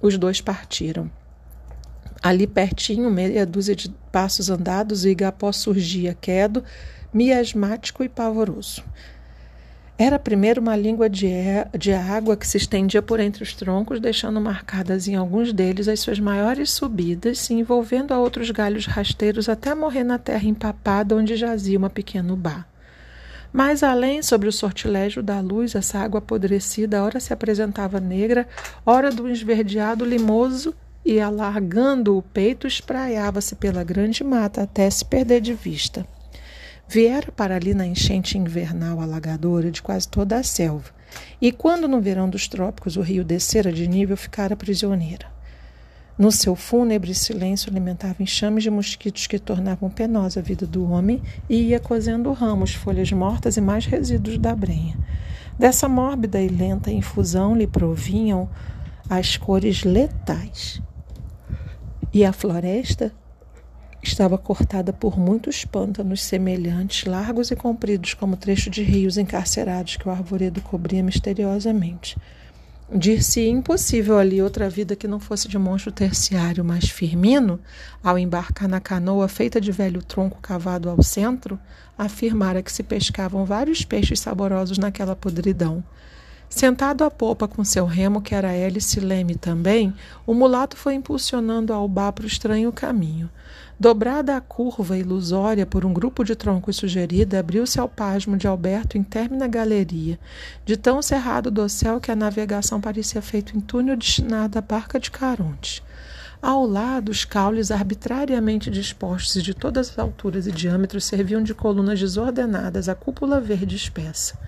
Os 0.03 0.19
dois 0.19 0.41
partiram. 0.41 1.09
Ali 2.21 2.47
pertinho, 2.47 3.09
meia 3.09 3.47
dúzia 3.47 3.77
de 3.77 3.89
passos 4.11 4.51
andados, 4.51 5.05
o 5.05 5.09
igapó 5.09 5.53
surgia 5.53 6.13
quedo, 6.13 6.65
miasmático 7.15 8.03
e 8.03 8.09
pavoroso. 8.09 8.83
Era 9.99 10.19
primeiro 10.19 10.61
uma 10.61 10.77
língua 10.77 11.09
de, 11.09 11.27
de 11.79 11.91
água 11.91 12.37
que 12.37 12.47
se 12.47 12.59
estendia 12.59 13.01
por 13.01 13.19
entre 13.19 13.43
os 13.43 13.55
troncos, 13.55 13.99
deixando 13.99 14.39
marcadas 14.39 15.09
em 15.09 15.15
alguns 15.15 15.55
deles 15.55 15.89
as 15.89 16.01
suas 16.01 16.21
maiores 16.21 16.71
subidas, 16.71 17.39
se 17.39 17.55
envolvendo 17.55 18.13
a 18.13 18.19
outros 18.19 18.51
galhos 18.51 18.85
rasteiros 18.85 19.49
até 19.49 19.75
morrer 19.75 20.05
na 20.05 20.19
terra 20.19 20.47
empapada 20.47 21.17
onde 21.17 21.35
jazia 21.35 21.79
uma 21.79 21.89
pequena 21.89 22.37
bar. 22.37 22.69
Mais 23.51 23.83
além, 23.83 24.21
sobre 24.21 24.51
o 24.51 24.53
sortilégio 24.53 25.23
da 25.23 25.41
luz, 25.41 25.75
essa 25.75 25.99
água 25.99 26.19
apodrecida, 26.19 27.03
ora 27.03 27.19
se 27.19 27.33
apresentava 27.33 27.99
negra, 27.99 28.47
ora 28.85 29.11
do 29.11 29.27
esverdeado 29.27 30.05
limoso, 30.05 30.75
e, 31.07 31.21
alargando 31.21 32.19
o 32.19 32.23
peito, 32.23 32.67
espraiava-se 32.67 33.55
pela 33.55 33.83
grande 33.83 34.23
mata 34.23 34.65
até 34.65 34.91
se 34.91 35.05
perder 35.05 35.41
de 35.41 35.55
vista. 35.55 36.05
Viera 36.89 37.33
para 37.33 37.57
ali 37.57 37.75
na 37.75 37.87
enchente 37.87 38.39
invernal 38.39 39.01
alagadora 39.01 39.71
de 39.71 39.83
quase 39.83 40.07
toda 40.07 40.37
a 40.37 40.43
selva. 40.43 40.91
E 41.41 41.51
quando 41.51 41.89
no 41.89 42.01
verão 42.01 42.29
dos 42.29 42.47
trópicos 42.47 42.97
o 42.97 43.03
rio 43.03 43.25
descera 43.25 43.73
de 43.73 43.89
nível, 43.89 44.17
ficara 44.17 44.57
prisioneira. 44.57 45.27
No 46.17 46.33
seu 46.33 46.57
fúnebre 46.57 47.15
silêncio 47.15 47.71
alimentava 47.71 48.23
enxames 48.23 48.63
de 48.63 48.71
mosquitos 48.71 49.27
que 49.27 49.39
tornavam 49.39 49.91
penosa 49.91 50.41
a 50.41 50.43
vida 50.43 50.67
do 50.67 50.91
homem 50.91 51.21
e 51.49 51.57
ia 51.57 51.81
cozendo 51.81 52.33
ramos, 52.33 52.73
folhas 52.73 53.13
mortas 53.13 53.57
e 53.57 53.61
mais 53.61 53.85
resíduos 53.85 54.39
da 54.39 54.55
brenha. 54.55 54.97
Dessa 55.59 55.89
mórbida 55.89 56.41
e 56.41 56.49
lenta 56.49 56.91
infusão 56.91 57.55
lhe 57.55 57.67
provinham 57.67 58.49
as 59.11 59.37
cores 59.37 59.85
letais. 59.85 60.81
E 62.15 62.25
a 62.25 62.33
floresta 62.33 63.13
estava 64.07 64.39
cortada 64.39 64.93
por 64.93 65.19
muitos 65.19 65.65
pântanos 65.65 66.23
semelhantes, 66.23 67.05
largos 67.05 67.51
e 67.51 67.57
compridos 67.57 68.15
como 68.15 68.37
trechos 68.37 68.71
de 68.71 68.83
rios 68.83 69.19
encarcerados 69.19 69.97
que 69.97 70.09
o 70.09 70.11
arvoredo 70.11 70.61
cobria 70.61 71.03
misteriosamente. 71.03 72.17
Dir-se 72.93 73.49
impossível 73.49 74.17
ali 74.17 74.41
outra 74.41 74.71
vida 74.71 74.95
que 74.95 75.09
não 75.09 75.19
fosse 75.19 75.49
de 75.49 75.59
monstro 75.59 75.91
terciário, 75.91 76.65
mas 76.65 76.89
Firmino, 76.89 77.59
ao 78.03 78.17
embarcar 78.17 78.69
na 78.69 78.81
canoa 78.81 79.27
feita 79.27 79.61
de 79.61 79.73
velho 79.73 80.01
tronco 80.01 80.39
cavado 80.41 80.89
ao 80.89 81.03
centro, 81.03 81.59
afirmara 81.99 82.63
que 82.63 82.71
se 82.71 82.85
pescavam 82.85 83.45
vários 83.45 83.85
peixes 83.85 84.21
saborosos 84.21 84.79
naquela 84.79 85.17
podridão. 85.17 85.83
Sentado 86.49 87.03
à 87.03 87.11
popa 87.11 87.49
com 87.49 87.65
seu 87.65 87.85
remo, 87.85 88.23
que 88.23 88.35
era 88.35 88.53
hélice 88.53 89.01
leme 89.01 89.35
também, 89.35 89.93
o 90.25 90.33
mulato 90.33 90.77
foi 90.77 90.95
impulsionando 90.95 91.73
a 91.73 91.77
Albá 91.77 92.13
para 92.13 92.25
o 92.25 92.27
estranho 92.27 92.73
caminho. 92.73 93.29
Dobrada 93.79 94.37
a 94.37 94.41
curva 94.41 94.97
ilusória 94.97 95.67
por 95.67 95.85
um 95.85 95.93
grupo 95.93 96.25
de 96.25 96.35
troncos 96.35 96.77
sugerida, 96.77 97.41
abriu-se 97.41 97.79
ao 97.79 97.89
pasmo 97.89 98.37
de 98.37 98.47
Alberto 98.47 98.97
em 98.97 99.03
términa 99.03 99.47
galeria, 99.47 100.19
de 100.65 100.77
tão 100.77 101.03
cerrado 101.03 101.51
do 101.51 101.69
céu 101.69 102.01
que 102.01 102.11
a 102.11 102.17
navegação 102.17 102.81
parecia 102.81 103.21
feita 103.21 103.55
em 103.55 103.61
túnel 103.61 103.97
destinado 103.97 104.57
à 104.57 104.63
barca 104.63 104.99
de 104.99 105.11
Caronte. 105.11 105.83
Ao 106.41 106.65
lado, 106.65 107.11
os 107.11 107.25
caules 107.25 107.71
arbitrariamente 107.71 108.71
dispostos 108.71 109.43
de 109.43 109.53
todas 109.53 109.91
as 109.91 109.99
alturas 109.99 110.47
e 110.47 110.53
diâmetros 110.53 111.05
serviam 111.05 111.43
de 111.43 111.53
colunas 111.53 111.99
desordenadas 111.99 112.89
à 112.89 112.95
cúpula 112.95 113.41
verde 113.41 113.75
espessa 113.75 114.39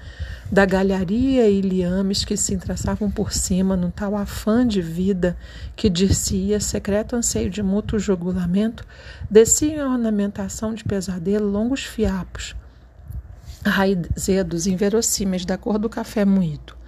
da 0.50 0.64
galharia 0.64 1.48
e 1.48 1.60
liames 1.60 2.24
que 2.24 2.36
se 2.36 2.54
entraçavam 2.54 3.10
por 3.10 3.32
cima 3.32 3.76
num 3.76 3.90
tal 3.90 4.16
afã 4.16 4.66
de 4.66 4.80
vida 4.80 5.36
que 5.76 5.90
dir-se-ia 5.90 6.58
secreto 6.58 7.14
anseio 7.14 7.50
de 7.50 7.62
mútuo 7.62 7.98
jogulamento, 7.98 8.86
desciam 9.30 9.86
em 9.86 9.92
ornamentação 9.92 10.72
de 10.72 10.82
pesadelo 10.84 11.46
longos 11.50 11.84
fiapos, 11.84 12.56
raizedos 13.64 14.66
inverossímeis 14.66 15.44
da 15.44 15.58
cor 15.58 15.78
do 15.78 15.88
café 15.88 16.24
moído. 16.24 16.78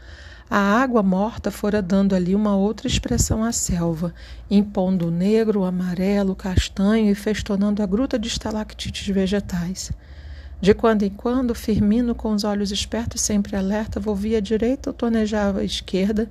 A 0.49 0.59
água 0.59 1.00
morta 1.00 1.49
fora 1.49 1.81
dando 1.81 2.12
ali 2.12 2.35
uma 2.35 2.57
outra 2.57 2.88
expressão 2.88 3.45
à 3.45 3.52
selva, 3.52 4.12
impondo 4.50 5.07
o 5.07 5.11
negro, 5.11 5.61
o 5.61 5.64
amarelo, 5.64 6.33
o 6.33 6.37
castanho 6.37 7.09
e 7.09 7.14
festonando 7.14 7.83
a 7.83 7.87
gruta 7.87 8.19
de 8.19 8.26
estalactites 8.26 9.07
vegetais. 9.14 9.93
De 10.61 10.75
quando 10.75 11.05
em 11.05 11.11
quando, 11.11 11.55
Firmino, 11.55 12.14
com 12.14 12.35
os 12.35 12.45
olhos 12.45 12.71
espertos 12.71 13.23
sempre 13.23 13.57
alerta, 13.57 13.99
volvia 13.99 14.38
à 14.38 14.40
direita 14.43 14.90
ou 14.90 14.95
tonejava 14.95 15.61
à 15.61 15.64
esquerda, 15.64 16.29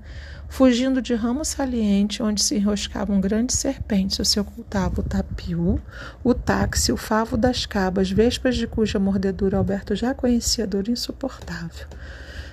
fugindo 0.47 1.01
de 1.01 1.15
ramo 1.15 1.43
saliente 1.43 2.21
onde 2.21 2.43
se 2.43 2.55
enroscavam 2.55 3.19
grandes 3.19 3.57
serpentes, 3.57 4.27
se 4.27 4.39
ocultava 4.39 5.01
o 5.01 5.03
tapiú, 5.03 5.79
o 6.23 6.33
táxi, 6.35 6.91
o 6.91 6.97
favo 6.97 7.35
das 7.35 7.65
cabas, 7.65 8.11
vespas 8.11 8.55
de 8.55 8.67
cuja 8.67 8.99
mordedura 8.99 9.57
Alberto 9.57 9.95
já 9.95 10.13
conhecia 10.13 10.67
dor 10.67 10.87
insuportável. 10.87 11.87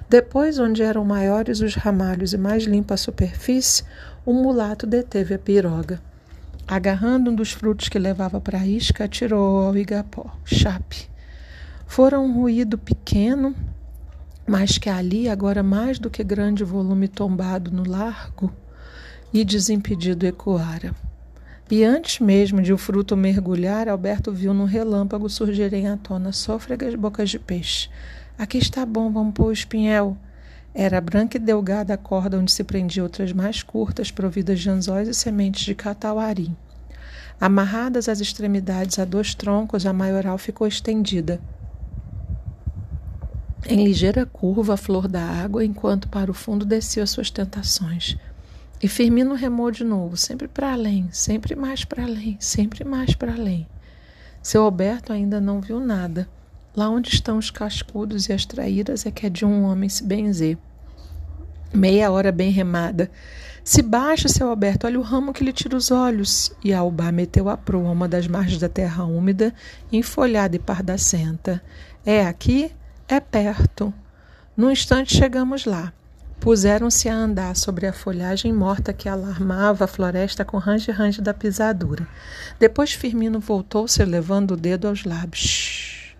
Depois, 0.08 0.58
onde 0.58 0.82
eram 0.82 1.04
maiores 1.04 1.60
os 1.60 1.74
ramalhos 1.74 2.32
e 2.32 2.38
mais 2.38 2.64
limpa 2.64 2.94
a 2.94 2.98
superfície, 2.98 3.84
o 4.24 4.32
mulato 4.32 4.86
deteve 4.86 5.34
a 5.34 5.38
piroga. 5.38 6.00
Agarrando 6.66 7.30
um 7.30 7.34
dos 7.34 7.52
frutos 7.52 7.90
que 7.90 7.98
levava 7.98 8.40
para 8.40 8.60
a 8.60 8.66
isca, 8.66 9.04
atirou 9.04 9.66
ao 9.66 9.76
igapó. 9.76 10.34
Chape. 10.44 11.15
Fora 11.86 12.20
um 12.20 12.34
ruído 12.34 12.76
pequeno, 12.76 13.54
mas 14.46 14.76
que 14.76 14.90
ali, 14.90 15.28
agora 15.28 15.62
mais 15.62 15.98
do 15.98 16.10
que 16.10 16.22
grande 16.22 16.62
volume 16.62 17.08
tombado 17.08 17.70
no 17.70 17.88
largo, 17.88 18.52
e 19.32 19.44
desimpedido 19.44 20.26
ecoara. 20.26 20.94
E 21.70 21.82
antes 21.82 22.20
mesmo 22.20 22.60
de 22.60 22.72
o 22.72 22.78
fruto 22.78 23.16
mergulhar, 23.16 23.88
Alberto 23.88 24.30
viu 24.30 24.52
num 24.52 24.66
relâmpago 24.66 25.28
surgirem 25.28 25.88
à 25.88 25.96
tona 25.96 26.32
sôfregas 26.32 26.94
bocas 26.94 27.30
de 27.30 27.38
peixe. 27.38 27.88
Aqui 28.38 28.58
está 28.58 28.84
bom, 28.84 29.10
vamos 29.10 29.34
pôr 29.34 29.46
o 29.46 29.52
espinhel. 29.52 30.16
Era 30.74 31.00
branca 31.00 31.38
e 31.38 31.40
delgada 31.40 31.94
a 31.94 31.96
corda 31.96 32.38
onde 32.38 32.52
se 32.52 32.62
prendia 32.62 33.02
outras 33.02 33.32
mais 33.32 33.62
curtas, 33.62 34.10
providas 34.10 34.60
de 34.60 34.68
anzóis 34.68 35.08
e 35.08 35.14
sementes 35.14 35.64
de 35.64 35.74
catauari. 35.74 36.54
Amarradas 37.40 38.08
às 38.08 38.20
extremidades 38.20 38.98
a 38.98 39.04
dois 39.04 39.34
troncos, 39.34 39.86
a 39.86 39.92
maioral 39.92 40.38
ficou 40.38 40.66
estendida, 40.66 41.40
em 43.68 43.84
ligeira 43.84 44.26
curva 44.26 44.74
a 44.74 44.76
flor 44.76 45.08
da 45.08 45.22
água, 45.22 45.64
enquanto 45.64 46.08
para 46.08 46.30
o 46.30 46.34
fundo 46.34 46.64
descia 46.64 47.06
suas 47.06 47.30
tentações. 47.30 48.16
E 48.82 48.88
Firmino 48.88 49.34
remou 49.34 49.70
de 49.70 49.84
novo, 49.84 50.16
sempre 50.16 50.46
para 50.46 50.72
além, 50.72 51.08
sempre 51.10 51.56
mais 51.56 51.84
para 51.84 52.04
além, 52.04 52.36
sempre 52.38 52.84
mais 52.84 53.14
para 53.14 53.32
além. 53.32 53.66
Seu 54.42 54.62
Alberto 54.62 55.12
ainda 55.12 55.40
não 55.40 55.60
viu 55.60 55.80
nada. 55.80 56.28
Lá 56.74 56.88
onde 56.88 57.08
estão 57.08 57.38
os 57.38 57.50
cascudos 57.50 58.28
e 58.28 58.32
as 58.32 58.44
traíras 58.44 59.06
é 59.06 59.10
que 59.10 59.26
é 59.26 59.30
de 59.30 59.44
um 59.44 59.64
homem 59.64 59.88
se 59.88 60.04
benzer. 60.04 60.58
Meia 61.72 62.10
hora 62.10 62.30
bem 62.30 62.50
remada. 62.50 63.10
Se 63.64 63.82
baixa, 63.82 64.28
seu 64.28 64.48
Alberto, 64.48 64.86
olha 64.86 65.00
o 65.00 65.02
ramo 65.02 65.32
que 65.32 65.42
lhe 65.42 65.52
tira 65.52 65.76
os 65.76 65.90
olhos. 65.90 66.52
E 66.62 66.72
Albá 66.72 67.10
meteu 67.10 67.48
a 67.48 67.56
proa 67.56 67.88
a 67.88 67.92
uma 67.92 68.06
das 68.06 68.28
margens 68.28 68.60
da 68.60 68.68
terra 68.68 69.04
úmida, 69.04 69.52
enfolhada 69.90 70.54
e 70.54 70.60
pardacenta. 70.60 71.60
É 72.04 72.24
aqui? 72.24 72.70
É 73.08 73.20
perto. 73.20 73.94
Num 74.56 74.68
instante 74.70 75.16
chegamos 75.16 75.64
lá. 75.64 75.92
Puseram-se 76.40 77.08
a 77.08 77.14
andar 77.14 77.54
sobre 77.54 77.86
a 77.86 77.92
folhagem 77.92 78.52
morta 78.52 78.92
que 78.92 79.08
alarmava 79.08 79.84
a 79.84 79.88
floresta 79.88 80.44
com 80.44 80.58
range-range 80.58 81.22
da 81.22 81.32
pisadura. 81.32 82.06
Depois 82.58 82.92
Firmino 82.92 83.38
voltou-se 83.38 84.04
levando 84.04 84.52
o 84.52 84.56
dedo 84.56 84.88
aos 84.88 85.04
lábios. 85.04 86.16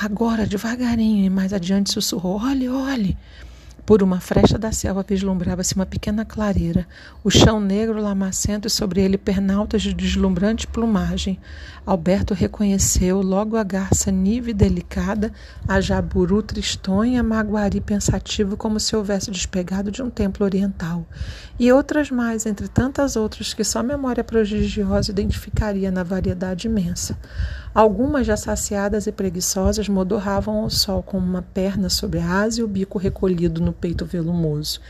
Agora, 0.00 0.46
devagarinho, 0.46 1.24
e 1.24 1.30
mais 1.30 1.52
adiante 1.52 1.92
sussurrou: 1.92 2.40
Olhe, 2.40 2.68
olhe. 2.68 3.18
Por 3.88 4.02
uma 4.02 4.20
fresta 4.20 4.58
da 4.58 4.70
selva 4.70 5.02
vislumbrava-se 5.02 5.74
uma 5.74 5.86
pequena 5.86 6.22
clareira, 6.22 6.86
o 7.24 7.30
chão 7.30 7.58
negro 7.58 7.98
lamacento 7.98 8.68
e 8.68 8.70
sobre 8.70 9.00
ele 9.00 9.16
pernaltas 9.16 9.80
de 9.80 9.94
deslumbrante 9.94 10.66
plumagem. 10.66 11.40
Alberto 11.86 12.34
reconheceu 12.34 13.22
logo 13.22 13.56
a 13.56 13.64
garça 13.64 14.10
nível 14.10 14.50
e 14.50 14.52
delicada, 14.52 15.32
a 15.66 15.80
jaburu 15.80 16.42
tristonha, 16.42 17.22
maguari 17.22 17.80
pensativo 17.80 18.58
como 18.58 18.78
se 18.78 18.94
houvesse 18.94 19.30
despegado 19.30 19.90
de 19.90 20.02
um 20.02 20.10
templo 20.10 20.44
oriental, 20.44 21.06
e 21.58 21.72
outras 21.72 22.10
mais, 22.10 22.44
entre 22.44 22.68
tantas 22.68 23.16
outras 23.16 23.54
que 23.54 23.64
só 23.64 23.82
memória 23.82 24.22
prodigiosa 24.22 25.10
identificaria 25.10 25.90
na 25.90 26.02
variedade 26.02 26.66
imensa. 26.66 27.18
Algumas, 27.74 28.26
já 28.26 28.36
saciadas 28.36 29.06
e 29.06 29.12
preguiçosas, 29.12 29.88
modorravam 29.88 30.56
ao 30.56 30.70
sol 30.70 31.02
com 31.02 31.18
uma 31.18 31.42
perna 31.42 31.88
sobre 31.88 32.18
a 32.18 32.40
asa 32.40 32.60
e 32.60 32.62
o 32.62 32.68
bico 32.68 32.98
recolhido 32.98 33.60
no 33.60 33.72
peito 33.72 34.04
velumoso. 34.04 34.80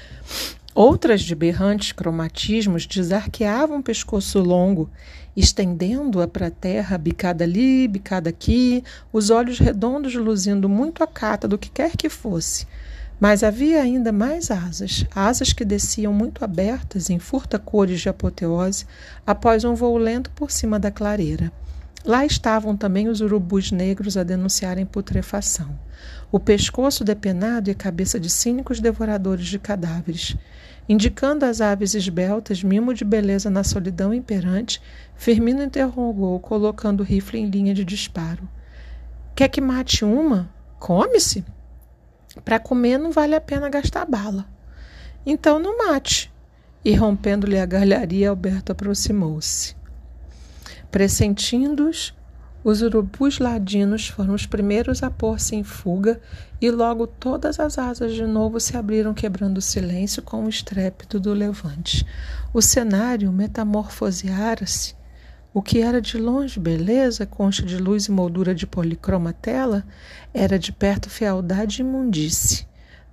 Outras, 0.75 1.23
de 1.23 1.35
berrantes 1.35 1.91
cromatismos, 1.91 2.87
desarqueavam 2.87 3.79
o 3.79 3.83
pescoço 3.83 4.39
longo, 4.39 4.89
estendendo-a 5.37 6.29
para 6.29 6.47
a 6.47 6.51
terra, 6.53 6.97
bicada 6.97 7.43
ali, 7.43 7.89
bicada 7.89 8.31
aqui, 8.31 8.85
os 9.13 9.29
olhos 9.29 9.59
redondos 9.59 10.15
luzindo 10.15 10.69
muito 10.69 11.03
a 11.03 11.07
cata 11.07 11.49
do 11.49 11.59
que 11.59 11.69
quer 11.69 11.97
que 11.97 12.09
fosse. 12.09 12.65
Mas 13.19 13.43
havia 13.43 13.83
ainda 13.83 14.13
mais 14.13 14.53
asas, 14.53 15.05
asas 15.13 15.53
que 15.53 15.65
desciam 15.65 16.13
muito 16.13 16.45
abertas 16.45 17.11
em 17.11 17.19
furta 17.19 17.59
cores 17.59 18.01
de 18.01 18.09
apoteose 18.09 18.87
após 19.27 19.65
um 19.65 19.75
voo 19.75 19.99
lento 19.99 20.31
por 20.31 20.53
cima 20.53 20.79
da 20.79 20.93
clareira. 20.93 21.53
Lá 22.09 22.25
estavam 22.25 22.75
também 22.75 23.07
os 23.07 23.21
urubus 23.21 23.71
negros 23.71 24.17
a 24.17 24.23
denunciarem 24.23 24.87
putrefação. 24.87 25.79
O 26.33 26.41
pescoço 26.41 27.05
depenado 27.05 27.69
e 27.69 27.73
a 27.73 27.75
cabeça 27.75 28.19
de 28.19 28.31
cínicos 28.31 28.81
devoradores 28.81 29.45
de 29.45 29.59
cadáveres. 29.59 30.35
Indicando 30.89 31.45
as 31.45 31.61
aves 31.61 31.93
esbeltas, 31.93 32.65
mimo 32.65 32.95
de 32.95 33.05
beleza 33.05 33.51
na 33.51 33.63
solidão 33.63 34.15
imperante, 34.15 34.81
Firmino 35.17 35.63
interrogou, 35.63 36.41
colocando 36.41 37.01
o 37.01 37.05
rifle 37.05 37.41
em 37.41 37.51
linha 37.51 37.75
de 37.75 37.85
disparo. 37.85 38.49
Quer 39.37 39.49
que 39.49 39.61
mate 39.61 40.03
uma? 40.03 40.49
Come-se. 40.79 41.45
Para 42.43 42.59
comer 42.59 42.97
não 42.97 43.13
vale 43.13 43.35
a 43.35 43.41
pena 43.41 43.69
gastar 43.69 44.07
bala. 44.07 44.47
Então 45.27 45.59
não 45.59 45.77
mate. 45.77 46.33
E 46.83 46.95
rompendo-lhe 46.95 47.59
a 47.59 47.67
galharia, 47.67 48.31
Alberto 48.31 48.73
aproximou-se. 48.73 49.77
Pressentindo-os, 50.91 52.15
Os 52.63 52.83
urubus 52.83 53.39
ladinos 53.39 54.09
foram 54.09 54.35
os 54.35 54.45
primeiros 54.45 55.03
a 55.03 55.11
pôr-se 55.11 55.57
em 55.57 55.63
fuga 55.63 56.21
e 56.61 56.71
logo 56.71 57.07
todas 57.07 57.59
as 57.59 57.79
asas 57.79 58.13
de 58.13 58.27
novo 58.27 58.61
se 58.61 58.77
abriram 58.77 59.15
quebrando 59.15 59.59
o 59.59 59.63
silêncio 59.63 60.23
com 60.23 60.45
o 60.45 60.49
estrépito 60.51 61.19
do 61.19 61.33
levante. 61.33 62.05
O 62.53 62.61
cenário 62.61 63.33
metamorfoseara-se. 63.33 64.95
O 65.55 65.63
que 65.63 65.81
era 65.81 66.01
de 66.01 66.19
longe 66.19 66.61
beleza, 66.61 67.25
concha 67.25 67.63
de 67.63 67.79
luz 67.79 68.05
e 68.05 68.11
moldura 68.11 68.55
de 68.55 68.67
policromatela, 68.67 69.83
era 70.35 70.59
de 70.59 70.71
perto 70.71 71.09
fealdade 71.09 71.81
e 71.81 71.85
imundície. 71.85 72.68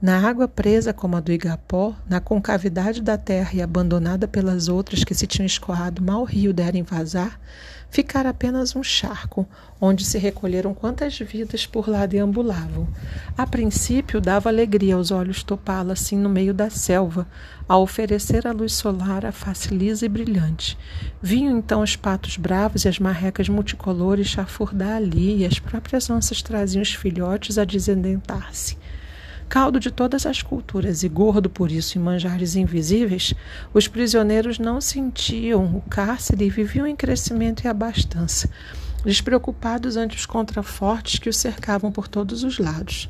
Na 0.06 0.20
água 0.20 0.48
presa 0.48 0.94
como 0.94 1.18
a 1.18 1.20
do 1.20 1.32
Igapó, 1.32 1.96
na 2.08 2.20
concavidade 2.20 3.02
da 3.02 3.18
terra 3.18 3.50
e 3.56 3.62
abandonada 3.64 4.28
pelas 4.28 4.68
outras 4.68 5.04
que 5.04 5.16
se 5.16 5.26
tinham 5.26 5.48
escoado 5.48 6.00
mal 6.00 6.22
o 6.22 6.26
rio 6.26 6.54
derem 6.54 6.84
vazar, 6.84 7.40
ficara 7.90 8.30
apenas 8.30 8.76
um 8.76 8.84
charco, 8.84 9.48
onde 9.82 10.06
se 10.06 10.20
recolheram 10.20 10.76
quantas 10.76 11.18
vidas 11.18 11.66
por 11.66 11.90
lá 11.90 12.06
deambulavam. 12.06 12.88
A 13.36 13.48
princípio 13.48 14.22
dava 14.22 14.48
alegria 14.48 14.94
aos 14.94 15.10
olhos 15.10 15.42
topá-la 15.42 15.94
assim 15.94 16.20
no 16.20 16.30
meio 16.30 16.54
da 16.54 16.70
selva, 16.70 17.28
a 17.68 17.76
oferecer 17.76 18.46
à 18.46 18.52
luz 18.52 18.74
solar 18.74 19.26
a 19.26 19.32
face 19.32 19.74
lisa 19.74 20.06
e 20.06 20.10
brilhante. 20.10 20.78
Vinham 21.20 21.58
então 21.58 21.82
os 21.82 21.96
patos 21.96 22.38
bravos 22.38 22.86
e 22.86 22.88
as 22.88 23.00
marrecas 23.00 23.50
multicolores 23.50 24.28
chafurdar 24.28 24.98
ali, 24.98 25.38
e 25.38 25.46
as 25.48 25.58
próprias 25.58 26.08
onças 26.12 26.44
traziam 26.44 26.84
os 26.84 26.94
filhotes 26.94 27.58
a 27.58 27.66
desendentar-se 27.66 28.78
caldo 29.48 29.80
de 29.80 29.92
todas 29.92 30.26
as 30.26 30.42
culturas 30.42 31.04
e 31.04 31.10
gordo 31.10 31.50
por 31.50 31.72
isso 31.72 31.98
em 31.98 32.02
manjares 32.02 32.56
invisíveis, 32.56 33.34
os 33.74 33.88
prisioneiros 33.88 34.60
não 34.60 34.82
sentiam 34.82 35.78
o 35.78 35.82
cárcere 35.82 36.46
e 36.46 36.50
viviam 36.50 36.86
em 36.86 36.96
crescimento 36.96 37.64
e 37.64 37.68
abastança, 37.68 38.50
despreocupados 39.06 39.96
ante 39.96 40.18
os 40.18 40.26
contrafortes 40.26 41.20
que 41.20 41.30
os 41.30 41.38
cercavam 41.38 41.92
por 41.92 42.08
todos 42.08 42.44
os 42.44 42.60
lados. 42.60 43.10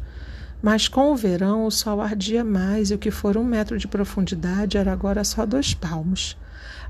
Mas 0.61 0.87
com 0.87 1.11
o 1.11 1.15
verão 1.15 1.65
o 1.65 1.71
sol 1.71 2.01
ardia 2.01 2.43
mais 2.43 2.89
e 2.89 2.93
o 2.95 2.97
que 2.97 3.11
for 3.11 3.37
um 3.37 3.43
metro 3.43 3.77
de 3.77 3.87
profundidade 3.87 4.77
era 4.77 4.91
agora 4.91 5.23
só 5.23 5.45
dois 5.45 5.73
palmos. 5.73 6.37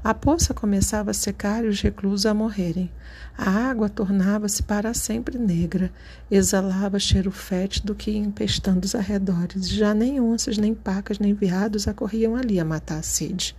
A 0.05 0.13
poça 0.13 0.53
começava 0.53 1.09
a 1.09 1.15
secar 1.15 1.65
e 1.65 1.67
os 1.67 1.81
reclusos 1.81 2.27
a 2.27 2.33
morrerem. 2.35 2.91
A 3.35 3.49
água 3.49 3.89
tornava-se 3.89 4.61
para 4.61 4.93
sempre 4.93 5.35
negra, 5.35 5.91
exalava 6.29 6.99
cheiro 6.99 7.31
fétido 7.31 7.95
que 7.95 8.11
ia 8.11 8.19
empestando 8.19 8.85
os 8.85 8.93
arredores. 8.93 9.67
Já 9.67 9.95
nem 9.95 10.21
onças, 10.21 10.59
nem 10.59 10.75
pacas, 10.75 11.17
nem 11.17 11.33
veados 11.33 11.87
acorriam 11.87 12.35
ali 12.35 12.59
a 12.59 12.63
matar 12.63 12.99
a 12.99 13.01
sede. 13.01 13.55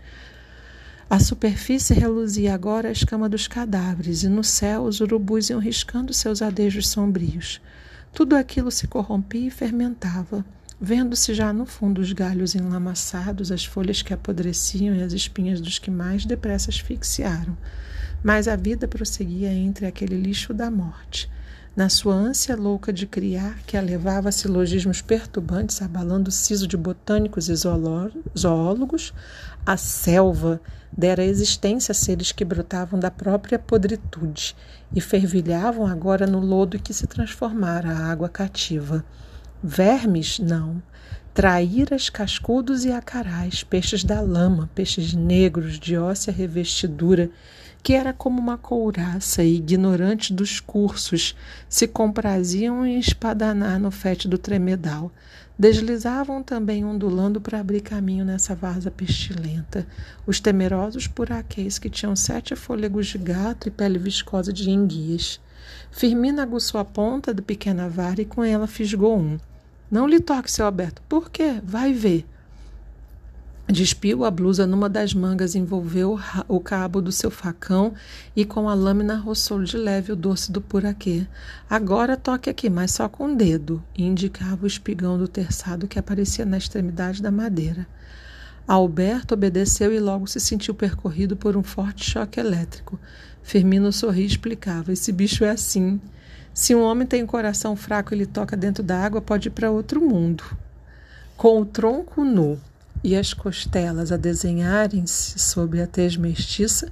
A 1.11 1.19
superfície 1.19 1.95
reluzia 1.95 2.55
agora 2.55 2.91
a 2.91 2.93
escama 2.93 3.29
dos 3.29 3.49
cadáveres, 3.49 4.23
e 4.23 4.29
no 4.29 4.45
céu 4.45 4.85
os 4.85 5.01
urubus 5.01 5.51
iam 5.51 5.59
riscando 5.59 6.15
seus 6.15 6.41
adejos 6.41 6.87
sombrios. 6.87 7.61
Tudo 8.13 8.37
aquilo 8.37 8.71
se 8.71 8.87
corrompia 8.87 9.49
e 9.49 9.51
fermentava. 9.51 10.45
Vendo-se 10.79 11.33
já 11.33 11.55
no 11.55 11.65
fundo 11.65 12.03
os 12.03 12.13
galhos 12.13 12.55
enlamaçados, 12.55 13.51
as 13.51 13.65
folhas 13.65 14.03
que 14.03 14.13
apodreciam 14.13 14.95
e 14.95 15.03
as 15.03 15.15
espinhas 15.15 15.59
dos 15.59 15.79
que 15.79 15.91
mais 15.91 16.27
depressa 16.27 16.71
asfixiaram. 16.71 17.57
Mas 18.23 18.47
a 18.47 18.57
vida 18.57 18.87
prosseguia 18.87 19.51
entre 19.51 19.87
aquele 19.87 20.21
lixo 20.21 20.53
da 20.53 20.71
morte. 20.71 21.31
Na 21.75 21.89
sua 21.89 22.15
ânsia 22.15 22.55
louca 22.57 22.93
de 22.93 23.07
criar, 23.07 23.59
que 23.67 23.77
a 23.77 23.81
levava 23.81 24.29
a 24.29 24.33
silogismos 24.33 25.01
perturbantes, 25.01 25.81
abalando 25.81 26.29
o 26.29 26.33
siso 26.33 26.67
de 26.67 26.77
botânicos 26.77 27.49
e 27.49 27.55
zoólogos, 27.55 29.15
a 29.65 29.77
selva 29.79 30.61
dera 30.91 31.25
existência 31.25 31.93
a 31.93 31.95
seres 31.95 32.33
que 32.33 32.45
brotavam 32.45 33.01
da 33.01 33.11
própria 33.11 33.59
podritude 33.59 34.55
e 34.95 35.01
fervilhavam 35.01 35.87
agora 35.87 36.27
no 36.27 36.41
lodo 36.41 36.79
que 36.79 36.95
se 36.95 37.07
transformara 37.07 37.91
a 37.91 38.11
água 38.11 38.29
cativa. 38.29 39.05
Vermes, 39.69 40.39
não. 40.39 40.81
Traíras, 41.35 42.09
cascudos 42.09 42.85
e 42.85 42.93
acarás, 42.93 43.65
peixes 43.65 44.05
da 44.05 44.21
lama, 44.21 44.71
peixes 44.77 45.13
negros 45.13 45.81
de 45.81 45.97
óssea 45.97 46.33
revestidura, 46.33 47.29
que 47.83 47.93
era 47.93 48.13
como 48.13 48.41
uma 48.41 48.57
couraça 48.57 49.43
e, 49.43 49.57
ignorantes 49.57 50.31
dos 50.31 50.61
cursos, 50.61 51.35
se 51.69 51.89
compraziam 51.89 52.87
em 52.87 53.01
espadanar 53.01 53.81
no 53.81 53.91
fétido 53.91 54.39
tremedal. 54.39 55.11
Deslizavam 55.59 56.45
também 56.45 56.85
ondulando 56.85 57.41
para 57.41 57.59
abrir 57.59 57.81
caminho 57.81 58.25
nessa 58.25 58.55
vaza 58.55 58.89
pestilenta. 58.89 59.85
Os 60.25 60.39
temerosos 60.39 61.09
puraquês 61.09 61.77
que 61.77 61.91
tinham 61.91 62.15
sete 62.15 62.55
fôlegos 62.55 63.09
de 63.09 63.19
gato 63.19 63.67
e 63.67 63.71
pele 63.73 63.99
viscosa 63.99 64.53
de 64.53 64.71
enguias. 64.71 65.41
Firmina 65.91 66.45
aguçou 66.45 66.81
a 66.81 66.85
ponta 66.85 67.35
da 67.35 67.43
pequena 67.43 67.89
vara 67.89 68.23
e 68.23 68.25
com 68.25 68.45
ela 68.45 68.69
fisgou 68.69 69.19
um. 69.19 69.37
Não 69.91 70.07
lhe 70.07 70.21
toque, 70.21 70.51
seu 70.51 70.67
Alberto. 70.67 71.03
Por 71.09 71.31
quê? 71.31 71.61
Vai 71.65 71.93
ver. 71.93 72.27
Despiu 73.69 74.25
a 74.25 74.31
blusa 74.31 74.65
numa 74.65 74.89
das 74.89 75.13
mangas, 75.13 75.57
envolveu 75.57 76.19
o 76.47 76.61
cabo 76.61 77.03
do 77.03 77.11
seu 77.11 77.33
facão 77.33 77.95
e 78.35 78.45
com 78.45 78.69
a 78.69 78.75
lâmina 78.75 79.17
roçou 79.17 79.61
de 79.65 79.77
leve 79.77 80.13
o 80.13 80.17
doce 80.17 80.53
do 80.53 80.61
puraquê. 80.61 81.27
Agora 81.69 82.17
toque 82.17 82.49
aqui, 82.49 82.71
mas 82.71 82.93
só 82.93 83.09
com 83.09 83.33
o 83.33 83.37
dedo, 83.37 83.83
indicava 83.99 84.63
o 84.63 84.69
espigão 84.69 85.19
do 85.19 85.27
terçado 85.27 85.89
que 85.89 85.99
aparecia 85.99 86.47
na 86.47 86.59
extremidade 86.59 87.21
da 87.21 87.33
madeira. 87.33 87.89
Alberto 88.69 89.35
obedeceu 89.35 89.93
e 89.93 89.99
logo 89.99 90.29
se 90.29 90.39
sentiu 90.39 90.73
percorrido 90.73 91.37
por 91.37 91.57
um 91.57 91.63
forte 91.63 92.09
choque 92.09 92.39
elétrico. 92.39 93.01
Firmino 93.43 93.93
sorria 93.93 94.25
e 94.25 94.27
explicava: 94.27 94.93
Esse 94.93 95.11
bicho 95.11 95.45
é 95.45 95.51
assim. 95.51 96.01
Se 96.57 96.75
um 96.75 96.81
homem 96.81 97.07
tem 97.07 97.23
um 97.23 97.27
coração 97.27 97.77
fraco 97.77 98.15
e 98.15 98.17
ele 98.17 98.25
toca 98.25 98.57
dentro 98.57 98.83
da 98.83 98.99
água, 98.99 99.21
pode 99.21 99.49
ir 99.49 99.51
para 99.51 99.71
outro 99.71 100.01
mundo. 100.01 100.43
Com 101.37 101.61
o 101.61 101.67
tronco 101.67 102.25
nu 102.25 102.59
e 103.05 103.15
as 103.15 103.35
costelas 103.35 104.11
a 104.11 104.17
desenharem-se 104.17 105.39
sobre 105.39 105.83
a 105.83 105.87
tez 105.87 106.17
mestiça, 106.17 106.91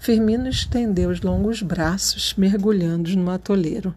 Firmino 0.00 0.48
estendeu 0.48 1.10
os 1.10 1.20
longos 1.20 1.62
braços, 1.62 2.34
mergulhando 2.36 3.16
no 3.16 3.30
atoleiro. 3.30 3.94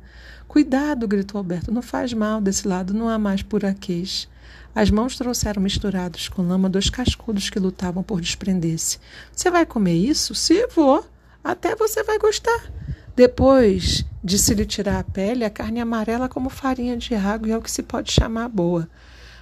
Cuidado, 0.47 1.08
gritou 1.08 1.39
Alberto, 1.39 1.71
não 1.71 1.82
faz 1.82 2.13
mal, 2.13 2.39
desse 2.39 2.67
lado 2.67 2.93
não 2.93 3.10
há 3.10 3.17
mais 3.17 3.41
puraquês. 3.41 4.30
As 4.75 4.91
mãos 4.91 5.17
trouxeram 5.17 5.63
misturados 5.63 6.30
com 6.30 6.43
lama 6.43 6.69
dois 6.69 6.91
cascudos 6.91 7.49
que 7.49 7.58
lutavam 7.58 8.03
por 8.03 8.21
desprender-se. 8.21 8.99
Você 9.36 9.49
vai 9.49 9.65
comer 9.65 9.95
isso? 9.95 10.36
Se 10.36 10.67
vou. 10.67 11.03
Até 11.43 11.75
você 11.75 12.03
vai 12.03 12.19
gostar. 12.19 12.71
Depois 13.17 14.06
de 14.23 14.38
se 14.38 14.53
lhe 14.53 14.63
tirar 14.63 14.99
a 14.99 15.03
pele, 15.03 15.43
a 15.43 15.49
carne 15.49 15.82
amarela 15.82 16.30
como 16.30 16.51
farinha 16.51 16.95
de 16.95 17.15
água 17.15 17.47
e 17.47 17.51
é 17.51 17.58
o 17.58 17.62
que 17.63 17.71
se 17.71 17.82
pode 17.82 18.12
chamar 18.12 18.47
boa. 18.47 18.88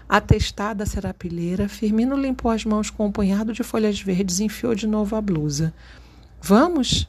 Atestada 0.08 0.86
a 0.86 0.88
serapilheira, 0.88 1.68
Firmino 1.68 2.16
limpou 2.16 2.50
as 2.50 2.64
mãos 2.64 2.90
com 2.90 3.08
um 3.08 3.12
punhado 3.12 3.52
de 3.52 3.64
folhas 3.64 4.00
verdes 4.00 4.40
e 4.40 4.46
enfiou 4.46 4.74
de 4.74 4.88
novo 4.88 5.18
a 5.18 5.20
blusa. 5.20 5.74
Vamos? 6.42 7.06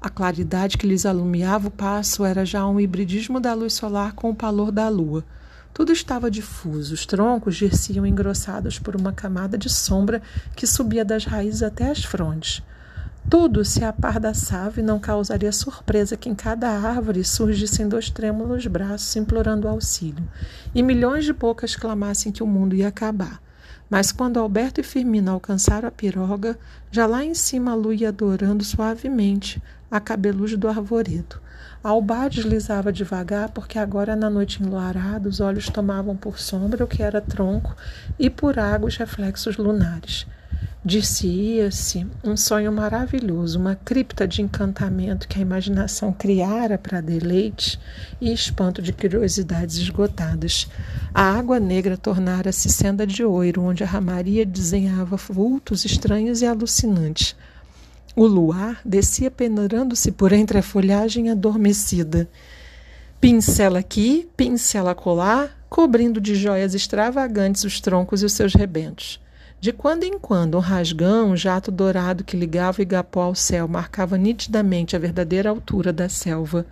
A 0.00 0.08
claridade 0.08 0.78
que 0.78 0.86
lhes 0.86 1.04
alumiava 1.04 1.68
o 1.68 1.70
passo 1.70 2.24
era 2.24 2.46
já 2.46 2.66
um 2.66 2.80
hibridismo 2.80 3.38
da 3.38 3.52
luz 3.52 3.74
solar 3.74 4.14
com 4.14 4.30
o 4.30 4.34
palor 4.34 4.72
da 4.72 4.88
lua. 4.88 5.22
Tudo 5.74 5.92
estava 5.92 6.30
difuso, 6.30 6.94
os 6.94 7.04
troncos 7.04 7.56
gerciam 7.56 8.06
engrossados 8.06 8.78
por 8.78 8.96
uma 8.96 9.12
camada 9.12 9.58
de 9.58 9.68
sombra 9.68 10.22
que 10.56 10.66
subia 10.66 11.04
das 11.04 11.26
raízes 11.26 11.62
até 11.62 11.90
as 11.90 12.02
frontes. 12.02 12.62
Tudo 13.28 13.64
se 13.64 13.84
apardaçava 13.84 14.80
e 14.80 14.82
não 14.82 14.98
causaria 14.98 15.52
surpresa 15.52 16.16
que 16.16 16.28
em 16.28 16.34
cada 16.34 16.68
árvore 16.68 17.22
surgissem 17.22 17.88
dois 17.88 18.10
trêmulos 18.10 18.66
braços 18.66 19.14
implorando 19.14 19.68
auxílio, 19.68 20.26
e 20.74 20.82
milhões 20.82 21.24
de 21.24 21.32
bocas 21.32 21.76
clamassem 21.76 22.32
que 22.32 22.42
o 22.42 22.46
mundo 22.46 22.74
ia 22.74 22.88
acabar. 22.88 23.40
Mas 23.88 24.12
quando 24.12 24.38
Alberto 24.38 24.80
e 24.80 24.84
Firmina 24.84 25.32
alcançaram 25.32 25.88
a 25.88 25.92
piroga, 25.92 26.58
já 26.90 27.06
lá 27.06 27.24
em 27.24 27.34
cima 27.34 27.72
a 27.72 27.74
lua 27.74 27.94
ia 27.94 28.08
adorando 28.08 28.64
suavemente 28.64 29.60
a 29.90 29.98
cabelugem 29.98 30.58
do 30.58 30.68
arvoredo. 30.68 31.40
Alba 31.82 32.28
deslizava 32.28 32.92
devagar, 32.92 33.48
porque 33.50 33.78
agora 33.78 34.14
na 34.14 34.30
noite 34.30 34.62
enluarada 34.62 35.28
os 35.28 35.40
olhos 35.40 35.68
tomavam 35.68 36.16
por 36.16 36.38
sombra 36.38 36.84
o 36.84 36.86
que 36.86 37.02
era 37.02 37.20
tronco 37.20 37.74
e 38.18 38.30
por 38.30 38.58
água 38.58 38.88
os 38.88 38.96
reflexos 38.96 39.56
lunares. 39.56 40.26
Dir-se-ia-se 40.82 42.06
um 42.24 42.38
sonho 42.38 42.72
maravilhoso, 42.72 43.58
uma 43.58 43.74
cripta 43.74 44.26
de 44.26 44.40
encantamento 44.40 45.28
que 45.28 45.38
a 45.38 45.42
imaginação 45.42 46.10
criara 46.10 46.78
para 46.78 47.02
deleite 47.02 47.78
e 48.18 48.32
espanto 48.32 48.80
de 48.80 48.90
curiosidades 48.90 49.76
esgotadas. 49.76 50.68
A 51.12 51.22
água 51.22 51.60
negra 51.60 51.98
tornara-se 51.98 52.70
senda 52.70 53.06
de 53.06 53.22
ouro, 53.22 53.62
onde 53.62 53.84
a 53.84 53.86
ramaria 53.86 54.46
desenhava 54.46 55.16
vultos 55.16 55.84
estranhos 55.84 56.40
e 56.40 56.46
alucinantes. 56.46 57.36
O 58.16 58.26
luar 58.26 58.80
descia 58.82 59.30
peneirando-se 59.30 60.10
por 60.10 60.32
entre 60.32 60.58
a 60.58 60.62
folhagem 60.62 61.30
adormecida. 61.30 62.26
Pincela 63.20 63.80
aqui, 63.80 64.26
pincela 64.34 64.94
colar, 64.94 65.62
cobrindo 65.68 66.22
de 66.22 66.34
joias 66.34 66.74
extravagantes 66.74 67.64
os 67.64 67.82
troncos 67.82 68.22
e 68.22 68.24
os 68.24 68.32
seus 68.32 68.54
rebentos. 68.54 69.20
De 69.60 69.74
quando 69.74 70.04
em 70.04 70.18
quando, 70.18 70.56
um 70.56 70.60
rasgão, 70.60 71.32
um 71.32 71.36
jato 71.36 71.70
dourado 71.70 72.24
que 72.24 72.34
ligava 72.34 72.78
o 72.78 72.82
igapó 72.82 73.24
ao 73.24 73.34
céu, 73.34 73.68
marcava 73.68 74.16
nitidamente 74.16 74.96
a 74.96 74.98
verdadeira 74.98 75.50
altura 75.50 75.92
da 75.92 76.08
selva. 76.08 76.64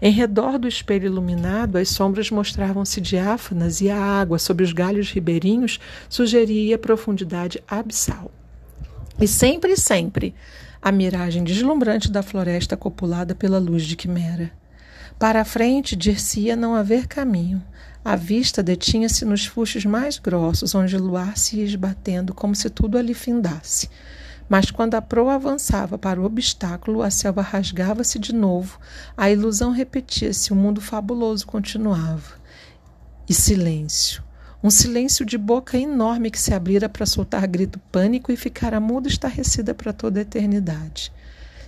Em 0.00 0.12
redor 0.12 0.58
do 0.58 0.68
espelho 0.68 1.06
iluminado, 1.06 1.78
as 1.78 1.88
sombras 1.88 2.30
mostravam-se 2.30 3.00
diáfanas 3.00 3.80
e 3.80 3.88
a 3.88 3.98
água 3.98 4.38
sobre 4.38 4.62
os 4.62 4.74
galhos 4.74 5.10
ribeirinhos 5.10 5.80
sugeria 6.06 6.76
profundidade 6.76 7.62
abissal. 7.66 8.30
E 9.18 9.26
sempre, 9.26 9.74
sempre, 9.74 10.34
a 10.82 10.92
miragem 10.92 11.42
deslumbrante 11.42 12.12
da 12.12 12.22
floresta 12.22 12.76
copulada 12.76 13.34
pela 13.34 13.58
luz 13.58 13.84
de 13.84 13.96
quimera. 13.96 14.52
Para 15.18 15.40
a 15.40 15.46
frente, 15.46 15.96
dir-se-ia 15.96 16.54
não 16.54 16.74
haver 16.74 17.06
caminho. 17.06 17.62
A 18.10 18.16
vista 18.16 18.62
detinha-se 18.62 19.22
nos 19.26 19.44
fuxos 19.44 19.84
mais 19.84 20.18
grossos, 20.18 20.74
onde 20.74 20.96
o 20.96 20.98
luar 20.98 21.36
se 21.36 21.58
ia 21.58 21.64
esbatendo 21.66 22.32
como 22.32 22.54
se 22.54 22.70
tudo 22.70 22.96
ali 22.96 23.12
findasse. 23.12 23.90
Mas 24.48 24.70
quando 24.70 24.94
a 24.94 25.02
proa 25.02 25.34
avançava 25.34 25.98
para 25.98 26.18
o 26.18 26.24
obstáculo, 26.24 27.02
a 27.02 27.10
selva 27.10 27.42
rasgava-se 27.42 28.18
de 28.18 28.34
novo, 28.34 28.80
a 29.14 29.30
ilusão 29.30 29.72
repetia-se, 29.72 30.54
o 30.54 30.56
mundo 30.56 30.80
fabuloso 30.80 31.46
continuava. 31.46 32.38
E 33.28 33.34
silêncio. 33.34 34.24
Um 34.64 34.70
silêncio 34.70 35.26
de 35.26 35.36
boca 35.36 35.76
enorme 35.76 36.30
que 36.30 36.40
se 36.40 36.54
abrira 36.54 36.88
para 36.88 37.04
soltar 37.04 37.46
grito 37.46 37.78
pânico 37.92 38.32
e 38.32 38.38
ficara 38.38 38.80
muda 38.80 39.06
estarrecida 39.06 39.74
para 39.74 39.92
toda 39.92 40.18
a 40.18 40.22
eternidade. 40.22 41.12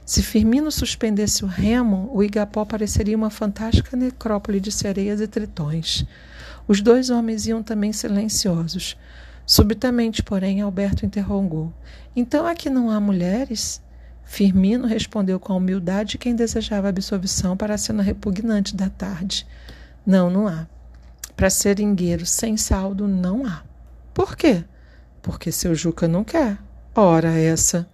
Se 0.06 0.22
Firmino 0.22 0.72
suspendesse 0.72 1.44
o 1.44 1.46
remo, 1.46 2.10
o 2.14 2.22
Igapó 2.22 2.64
pareceria 2.64 3.14
uma 3.14 3.28
fantástica 3.28 3.94
necrópole 3.94 4.58
de 4.58 4.72
sereias 4.72 5.20
e 5.20 5.28
tritões. 5.28 6.06
Os 6.70 6.80
dois 6.80 7.10
homens 7.10 7.48
iam 7.48 7.64
também 7.64 7.92
silenciosos. 7.92 8.96
Subitamente, 9.44 10.22
porém, 10.22 10.60
Alberto 10.60 11.04
interrogou: 11.04 11.72
Então 12.14 12.46
aqui 12.46 12.70
não 12.70 12.88
há 12.88 13.00
mulheres? 13.00 13.82
Firmino 14.22 14.86
respondeu 14.86 15.40
com 15.40 15.56
humildade 15.56 16.10
de 16.10 16.18
quem 16.18 16.32
desejava 16.32 16.88
absolvição 16.88 17.56
para 17.56 17.74
a 17.74 17.76
cena 17.76 18.04
repugnante 18.04 18.76
da 18.76 18.88
tarde. 18.88 19.44
Não, 20.06 20.30
não 20.30 20.46
há. 20.46 20.68
Para 21.34 21.50
seringueiro 21.50 22.24
sem 22.24 22.56
saldo, 22.56 23.08
não 23.08 23.44
há. 23.44 23.64
Por 24.14 24.36
quê? 24.36 24.62
Porque 25.20 25.50
seu 25.50 25.74
Juca 25.74 26.06
não 26.06 26.22
quer. 26.22 26.56
Ora, 26.94 27.36
essa. 27.36 27.90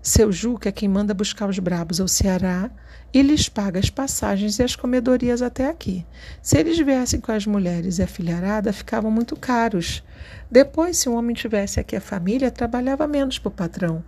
Seu 0.00 0.30
Juca 0.30 0.68
é 0.68 0.72
quem 0.72 0.88
manda 0.88 1.12
buscar 1.12 1.48
os 1.48 1.58
brabos 1.58 2.00
ao 2.00 2.06
Ceará 2.06 2.70
e 3.12 3.20
lhes 3.20 3.48
paga 3.48 3.80
as 3.80 3.90
passagens 3.90 4.58
e 4.58 4.62
as 4.62 4.76
comedorias 4.76 5.42
até 5.42 5.68
aqui. 5.68 6.06
Se 6.40 6.56
eles 6.56 6.78
viessem 6.78 7.20
com 7.20 7.32
as 7.32 7.46
mulheres 7.46 7.98
e 7.98 8.02
a 8.02 8.06
filharada, 8.06 8.72
ficavam 8.72 9.10
muito 9.10 9.36
caros. 9.36 10.04
Depois, 10.50 10.98
se 10.98 11.08
um 11.08 11.16
homem 11.16 11.34
tivesse 11.34 11.80
aqui 11.80 11.96
a 11.96 12.00
família, 12.00 12.50
trabalhava 12.50 13.08
menos 13.08 13.38
para 13.38 13.48
o 13.48 13.52
patrão. 13.52 14.04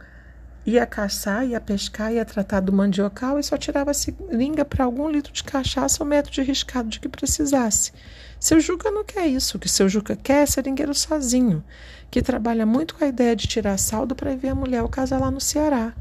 Ia 0.65 0.87
caçar, 0.87 1.47
ia 1.47 1.61
pescar, 1.61 2.13
ia 2.13 2.25
tratar 2.25 2.61
do 2.61 2.73
mandiocal 2.73 3.39
e 3.39 3.43
só 3.43 3.57
tirava 3.57 3.93
seringa 3.95 4.65
para 4.65 4.85
algum 4.85 5.09
litro 5.09 5.33
de 5.33 5.43
cachaça 5.43 6.03
ou 6.03 6.09
metro 6.09 6.31
de 6.31 6.43
riscado 6.43 6.89
de 6.89 7.01
que 7.01 7.09
precisasse. 7.09 7.93
Seu 8.41 8.59
Juca 8.59 8.91
não 8.91 9.05
quer 9.05 9.27
isso. 9.27 9.59
O 9.59 9.61
que 9.61 9.69
seu 9.69 9.87
Juca 9.87 10.17
quer 10.17 10.45
é 10.45 10.47
seringueiro 10.47 10.95
sozinho, 10.95 11.63
que 12.11 12.23
trabalha 12.23 12.65
muito 12.65 12.95
com 12.95 13.05
a 13.05 13.09
ideia 13.09 13.37
de 13.37 13.47
tirar 13.47 13.77
saldo 13.77 14.15
para 14.15 14.35
ver 14.35 14.49
a 14.49 14.55
mulher 14.55 14.83
o 14.83 14.89
casar 14.89 15.21
lá 15.21 15.31
no 15.31 15.43
Ceará. 15.43 15.93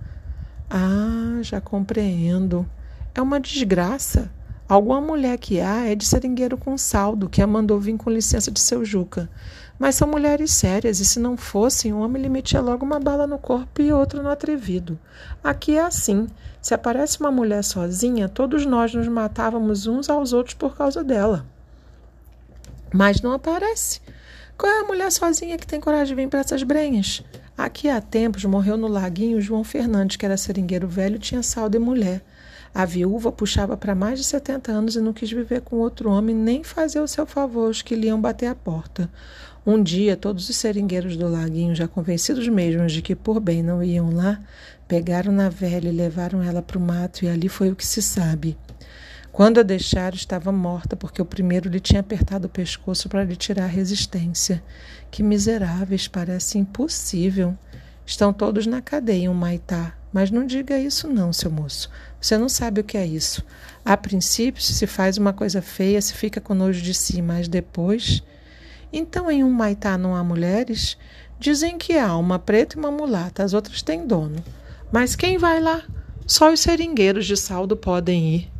Ah, 0.70 1.40
já 1.42 1.60
compreendo. 1.60 2.66
É 3.14 3.22
uma 3.22 3.42
desgraça. 3.42 4.32
Alguma 4.70 5.02
mulher 5.02 5.38
que 5.38 5.60
há 5.60 5.86
é 5.86 5.96
de 5.96 6.06
seringueiro 6.06 6.58
com 6.58 6.78
saldo, 6.78 7.28
que 7.28 7.42
a 7.42 7.48
mandou 7.48 7.78
vir 7.78 7.98
com 7.98 8.10
licença 8.10 8.50
de 8.50 8.62
seu 8.62 8.86
Juca. 8.86 9.30
Mas 9.78 9.96
são 9.96 10.08
mulheres 10.08 10.54
sérias, 10.54 11.02
e 11.02 11.06
se 11.06 11.20
não 11.20 11.36
fossem, 11.36 11.92
o 11.92 12.00
homem 12.00 12.22
lhe 12.22 12.30
metia 12.30 12.62
logo 12.62 12.86
uma 12.86 13.02
bala 13.02 13.28
no 13.28 13.38
corpo 13.38 13.82
e 13.82 13.92
outra 13.92 14.24
no 14.24 14.30
atrevido. 14.30 14.98
Aqui 15.44 15.76
é 15.76 15.82
assim. 15.82 16.28
Se 16.62 16.74
aparece 16.74 17.20
uma 17.20 17.32
mulher 17.32 17.66
sozinha, 17.66 18.30
todos 18.30 18.66
nós 18.66 18.94
nos 18.94 19.10
matávamos 19.10 19.88
uns 19.88 20.10
aos 20.10 20.32
outros 20.32 20.54
por 20.54 20.78
causa 20.78 21.04
dela. 21.04 21.46
Mas 22.94 23.22
não 23.22 23.32
aparece. 23.32 24.02
Qual 24.58 24.72
é 24.72 24.80
a 24.82 24.84
mulher 24.84 25.12
sozinha 25.12 25.58
que 25.58 25.68
tem 25.68 25.80
coragem 25.80 26.16
de 26.16 26.22
vir 26.22 26.28
para 26.28 26.40
essas 26.40 26.64
brenhas? 26.64 27.24
Aqui 27.58 27.90
há 27.90 28.02
tempos 28.02 28.44
morreu 28.46 28.78
no 28.78 28.88
laguinho 28.88 29.42
João 29.42 29.64
Fernandes, 29.64 30.18
que 30.18 30.26
era 30.26 30.38
seringueiro 30.38 30.88
velho 30.88 31.18
e 31.18 31.20
tinha 31.20 31.44
saldo 31.44 31.76
e 31.76 31.80
mulher. 31.80 32.22
A 32.74 32.86
viúva 32.86 33.32
puxava 33.32 33.76
para 33.76 33.96
mais 33.96 34.20
de 34.20 34.26
70 34.26 34.72
anos 34.72 34.96
e 34.96 35.02
não 35.02 35.14
quis 35.14 35.32
viver 35.32 35.62
com 35.62 35.78
outro 35.78 36.10
homem 36.10 36.36
nem 36.36 36.64
fazer 36.64 37.00
o 37.00 37.08
seu 37.08 37.26
favor 37.26 37.70
os 37.70 37.82
que 37.82 37.96
lhe 37.96 38.08
iam 38.08 38.20
bater 38.20 38.48
a 38.48 38.56
porta. 38.56 39.10
Um 39.66 39.82
dia, 39.82 40.16
todos 40.16 40.50
os 40.50 40.56
seringueiros 40.56 41.18
do 41.18 41.28
laguinho, 41.28 41.76
já 41.76 41.88
convencidos 41.88 42.48
mesmos 42.48 42.92
de 42.92 43.02
que 43.02 43.16
por 43.16 43.40
bem 43.40 43.62
não 43.62 43.84
iam 43.84 44.14
lá, 44.14 44.40
pegaram 44.88 45.32
na 45.32 45.50
velha 45.50 45.90
e 45.90 45.92
levaram 45.92 46.42
ela 46.42 46.62
para 46.62 46.78
o 46.78 46.82
mato, 46.82 47.26
e 47.26 47.28
ali 47.28 47.50
foi 47.50 47.70
o 47.70 47.76
que 47.76 47.86
se 47.86 48.02
sabe. 48.02 48.58
Quando 49.32 49.60
a 49.60 49.64
deixaram, 49.64 50.16
estava 50.16 50.52
morta, 50.52 50.96
porque 50.96 51.22
o 51.22 51.26
primeiro 51.26 51.70
lhe 51.70 51.80
tinha 51.80 52.02
apertado 52.02 52.48
o 52.48 52.50
pescoço 52.50 53.08
para 53.08 53.24
lhe 53.24 53.36
tirar 53.36 53.66
a 53.66 53.68
resistência. 53.68 54.64
Que 55.12 55.24
miseráveis, 55.24 56.08
parece 56.08 56.58
impossível. 56.58 57.58
Estão 58.06 58.34
todos 58.34 58.66
na 58.66 58.82
cadeia, 58.82 59.30
um 59.30 59.36
maitá. 59.36 59.94
Mas 60.12 60.32
não 60.32 60.46
diga 60.46 60.78
isso, 60.78 61.08
não, 61.08 61.32
seu 61.32 61.52
moço. 61.52 61.90
Você 62.20 62.38
não 62.38 62.50
sabe 62.50 62.82
o 62.82 62.84
que 62.84 62.98
é 62.98 63.06
isso. 63.06 63.46
A 63.86 63.96
princípio, 63.96 64.62
se 64.62 64.88
faz 64.88 65.18
uma 65.18 65.32
coisa 65.32 65.62
feia, 65.62 66.02
se 66.02 66.14
fica 66.14 66.42
com 66.42 66.56
nojo 66.56 66.82
de 66.82 66.94
si, 66.94 67.22
mas 67.22 67.48
depois. 67.48 68.24
Então, 68.92 69.30
em 69.30 69.44
um 69.44 69.52
maitá 69.52 69.98
não 69.98 70.16
há 70.16 70.24
mulheres? 70.24 70.98
Dizem 71.40 71.78
que 71.78 71.98
há 71.98 72.18
uma 72.18 72.40
preta 72.40 72.76
e 72.76 72.80
uma 72.80 72.92
mulata, 72.92 73.44
as 73.44 73.54
outras 73.54 73.84
têm 73.84 74.08
dono. 74.08 74.44
Mas 74.92 75.16
quem 75.16 75.38
vai 75.38 75.62
lá? 75.62 75.84
Só 76.26 76.52
os 76.52 76.60
seringueiros 76.60 77.28
de 77.28 77.38
saldo 77.38 77.78
podem 77.78 78.36
ir. 78.36 78.59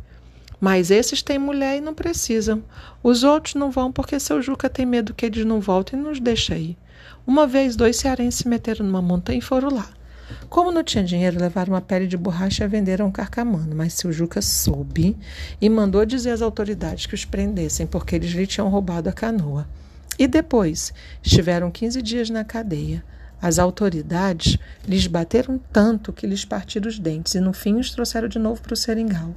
Mas 0.60 0.90
esses 0.90 1.22
têm 1.22 1.38
mulher 1.38 1.78
e 1.78 1.80
não 1.80 1.94
precisam. 1.94 2.62
Os 3.02 3.24
outros 3.24 3.54
não 3.54 3.70
vão 3.70 3.90
porque 3.90 4.20
seu 4.20 4.42
Juca 4.42 4.68
tem 4.68 4.84
medo 4.84 5.14
que 5.14 5.24
eles 5.24 5.44
não 5.44 5.60
voltem 5.60 5.98
e 5.98 6.02
nos 6.02 6.20
deixem 6.20 6.58
ir. 6.58 6.78
Uma 7.26 7.46
vez, 7.46 7.76
dois 7.76 7.96
cearenses 7.96 8.40
se 8.40 8.48
meteram 8.48 8.84
numa 8.84 9.00
montanha 9.00 9.38
e 9.38 9.42
foram 9.42 9.70
lá. 9.70 9.88
Como 10.48 10.70
não 10.70 10.84
tinha 10.84 11.02
dinheiro, 11.02 11.40
levaram 11.40 11.72
uma 11.72 11.80
pele 11.80 12.06
de 12.06 12.16
borracha 12.16 12.64
e 12.64 12.68
venderam 12.68 13.06
um 13.06 13.10
carcamano, 13.10 13.74
mas 13.74 13.94
seu 13.94 14.12
Juca 14.12 14.42
soube 14.42 15.16
e 15.60 15.68
mandou 15.68 16.04
dizer 16.04 16.30
às 16.30 16.42
autoridades 16.42 17.06
que 17.06 17.14
os 17.14 17.24
prendessem, 17.24 17.86
porque 17.86 18.16
eles 18.16 18.30
lhe 18.30 18.46
tinham 18.46 18.68
roubado 18.68 19.08
a 19.08 19.12
canoa. 19.12 19.66
E 20.18 20.26
depois, 20.26 20.92
estiveram 21.22 21.70
15 21.70 22.02
dias 22.02 22.30
na 22.30 22.44
cadeia. 22.44 23.02
As 23.42 23.58
autoridades 23.58 24.58
lhes 24.86 25.06
bateram 25.06 25.58
tanto 25.72 26.12
que 26.12 26.26
lhes 26.26 26.44
partiram 26.44 26.88
os 26.88 26.98
dentes 26.98 27.34
e 27.34 27.40
no 27.40 27.54
fim 27.54 27.76
os 27.76 27.90
trouxeram 27.90 28.28
de 28.28 28.38
novo 28.38 28.60
para 28.60 28.74
o 28.74 28.76
seringal. 28.76 29.34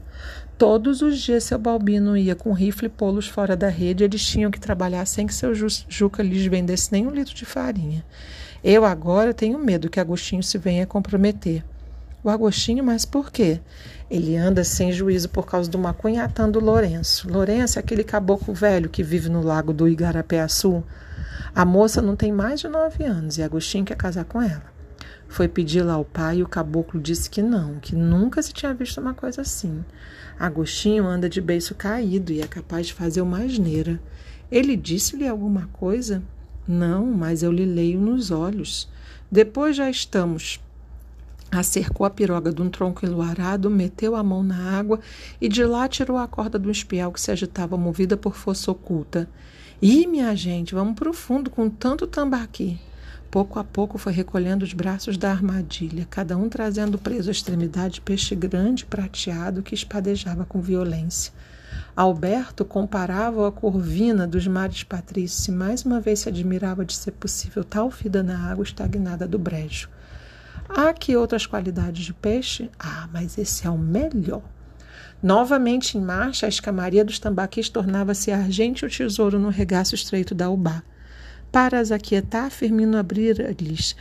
Todos 0.58 1.02
os 1.02 1.20
dias 1.20 1.44
seu 1.44 1.58
Balbino 1.58 2.16
ia 2.16 2.36
com 2.36 2.54
rifle 2.54 2.88
pô-los 2.88 3.28
fora 3.28 3.56
da 3.56 3.68
rede 3.68 4.04
e 4.04 4.06
eles 4.06 4.24
tinham 4.24 4.52
que 4.52 4.60
trabalhar 4.60 5.06
sem 5.06 5.26
que 5.26 5.34
seu 5.34 5.54
Juca 5.56 6.22
lhes 6.22 6.46
vendesse 6.46 6.92
nem 6.92 7.08
um 7.08 7.10
litro 7.10 7.34
de 7.34 7.44
farinha. 7.44 8.06
Eu 8.64 8.86
agora 8.86 9.34
tenho 9.34 9.58
medo 9.58 9.90
que 9.90 10.00
Agostinho 10.00 10.44
se 10.44 10.58
venha 10.58 10.86
comprometer. 10.86 11.66
O 12.24 12.30
Agostinho, 12.30 12.84
mas 12.84 13.04
por 13.04 13.32
quê? 13.32 13.60
Ele 14.10 14.38
anda 14.38 14.64
sem 14.64 14.92
juízo 14.94 15.28
por 15.28 15.46
causa 15.46 15.70
do 15.70 15.78
macunhatando 15.78 16.60
Lourenço. 16.60 17.30
Lourenço 17.30 17.78
é 17.78 17.82
aquele 17.82 18.04
caboclo 18.04 18.54
velho 18.54 18.90
que 18.90 19.04
vive 19.04 19.28
no 19.28 19.42
lago 19.42 19.74
do 19.74 19.90
Igarapé-Açu. 19.90 20.84
A 21.54 21.66
moça 21.66 22.02
não 22.02 22.16
tem 22.16 22.32
mais 22.32 22.62
de 22.62 22.68
nove 22.70 23.04
anos 23.04 23.38
e 23.38 23.44
Agostinho 23.44 23.84
quer 23.84 23.98
casar 23.98 24.24
com 24.24 24.42
ela. 24.42 24.73
Foi 25.34 25.48
pedir 25.48 25.82
lá 25.82 25.94
ao 25.96 26.06
pai 26.06 26.38
e 26.38 26.44
o 26.44 26.48
caboclo 26.48 27.02
disse 27.02 27.28
que 27.28 27.42
não, 27.42 27.80
que 27.80 27.96
nunca 27.96 28.40
se 28.40 28.54
tinha 28.54 28.72
visto 28.72 29.02
uma 29.02 29.16
coisa 29.16 29.42
assim. 29.42 29.84
Agostinho 30.40 31.08
anda 31.08 31.28
de 31.28 31.42
beiço 31.42 31.74
caído 31.74 32.32
e 32.32 32.40
é 32.40 32.46
capaz 32.46 32.86
de 32.86 32.94
fazer 32.94 33.20
uma 33.20 33.40
asneira. 33.40 34.00
Ele 34.52 34.76
disse-lhe 34.76 35.28
alguma 35.28 35.68
coisa? 35.74 36.22
Não, 36.68 37.08
mas 37.08 37.42
eu 37.42 37.52
lhe 37.52 37.66
leio 37.66 38.00
nos 38.00 38.30
olhos. 38.30 38.88
Depois 39.32 39.76
já 39.76 39.90
estamos. 39.90 40.60
Acercou 41.50 42.06
a 42.06 42.12
piroga 42.12 42.54
de 42.54 42.62
um 42.62 42.70
tronco 42.70 43.04
enluarado, 43.04 43.72
meteu 43.72 44.16
a 44.16 44.22
mão 44.22 44.44
na 44.44 44.78
água 44.78 45.00
e 45.42 45.50
de 45.50 45.66
lá 45.66 45.88
tirou 45.88 46.20
a 46.20 46.28
corda 46.28 46.60
do 46.60 46.70
espial 46.70 47.12
que 47.12 47.20
se 47.20 47.32
agitava 47.32 47.76
movida 47.76 48.16
por 48.16 48.36
força 48.36 48.70
oculta. 48.70 49.28
Ih, 49.82 50.06
minha 50.06 50.36
gente, 50.36 50.76
vamos 50.76 50.94
para 50.94 51.10
o 51.10 51.14
fundo 51.14 51.50
com 51.50 51.72
tanto 51.72 52.06
tambaqui. 52.06 52.80
Pouco 53.34 53.58
a 53.58 53.64
pouco 53.64 53.98
foi 53.98 54.14
recolhendo 54.14 54.64
os 54.64 54.74
braços 54.74 55.18
da 55.18 55.32
armadilha, 55.32 56.06
cada 56.08 56.38
um 56.38 56.48
trazendo 56.48 57.00
preso 57.00 57.30
à 57.30 57.32
extremidade 57.32 58.00
peixe 58.00 58.36
grande 58.36 58.86
prateado 58.86 59.64
que 59.64 59.74
espadejava 59.74 60.46
com 60.46 60.62
violência. 60.62 61.34
Alberto 61.96 62.64
comparava 62.64 63.48
a 63.48 63.52
corvina 63.52 64.28
dos 64.28 64.46
mares 64.46 64.84
patrícios 64.84 65.48
e 65.48 65.52
mais 65.52 65.84
uma 65.84 66.00
vez 66.00 66.20
se 66.20 66.30
admirava 66.30 66.86
de 66.86 66.94
ser 66.94 67.14
possível 67.14 67.64
tal 67.64 67.90
vida 67.90 68.22
na 68.22 68.52
água 68.52 68.64
estagnada 68.64 69.28
do 69.28 69.40
brejo. 69.40 69.90
Há 70.70 70.90
aqui 70.90 71.16
outras 71.16 71.48
qualidades 71.48 72.06
de 72.06 72.14
peixe? 72.14 72.70
Ah, 72.78 73.10
mas 73.12 73.40
esse 73.40 73.66
é 73.66 73.70
o 73.72 73.80
melhor. 73.80 74.44
Novamente 75.24 75.98
em 75.98 76.02
marcha, 76.02 76.46
a 76.46 76.50
escamaria 76.50 77.04
dos 77.04 77.18
tambaquis 77.18 77.68
tornava-se 77.68 78.32
argente 78.32 78.86
o 78.86 78.90
tesouro 78.92 79.40
no 79.40 79.50
regaço 79.50 79.96
estreito 79.96 80.36
da 80.36 80.52
ubá. 80.52 80.84
Para 81.54 81.80
as 81.80 81.92
aquietar, 81.92 82.50
Firmino 82.50 82.98
abrir-lhes 82.98 83.96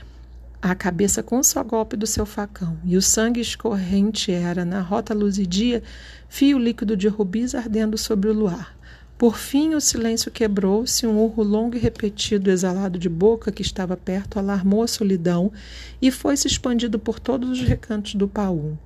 a 0.62 0.74
cabeça 0.74 1.22
com 1.22 1.36
um 1.36 1.42
só 1.42 1.62
golpe 1.62 1.98
do 1.98 2.06
seu 2.06 2.24
facão, 2.24 2.78
e 2.82 2.96
o 2.96 3.02
sangue 3.02 3.42
escorrente 3.42 4.32
era, 4.32 4.64
na 4.64 4.80
rota 4.80 5.12
luzidia, 5.12 5.82
fio 6.30 6.58
líquido 6.58 6.96
de 6.96 7.08
rubis 7.08 7.54
ardendo 7.54 7.98
sobre 7.98 8.30
o 8.30 8.32
luar. 8.32 8.74
Por 9.18 9.36
fim, 9.36 9.74
o 9.74 9.82
silêncio 9.82 10.30
quebrou-se, 10.30 11.06
um 11.06 11.18
urro 11.18 11.42
longo 11.42 11.76
e 11.76 11.78
repetido, 11.78 12.50
exalado 12.50 12.98
de 12.98 13.10
boca 13.10 13.52
que 13.52 13.60
estava 13.60 13.98
perto, 13.98 14.38
alarmou 14.38 14.82
a 14.82 14.88
solidão 14.88 15.52
e 16.00 16.10
foi-se 16.10 16.46
expandido 16.46 16.98
por 16.98 17.20
todos 17.20 17.50
os 17.50 17.60
recantos 17.60 18.14
do 18.14 18.26
paú. 18.26 18.78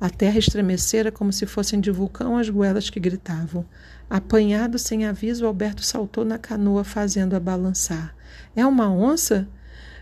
A 0.00 0.08
terra 0.08 0.38
estremecera 0.38 1.12
como 1.12 1.30
se 1.30 1.44
fossem 1.44 1.78
de 1.78 1.90
vulcão 1.90 2.38
as 2.38 2.48
goelas 2.48 2.88
que 2.88 2.98
gritavam. 2.98 3.66
Apanhado 4.14 4.78
sem 4.78 5.04
aviso, 5.04 5.44
Alberto 5.44 5.84
saltou 5.84 6.24
na 6.24 6.38
canoa, 6.38 6.84
fazendo-a 6.84 7.40
balançar. 7.40 8.14
É 8.54 8.64
uma 8.64 8.88
onça? 8.88 9.48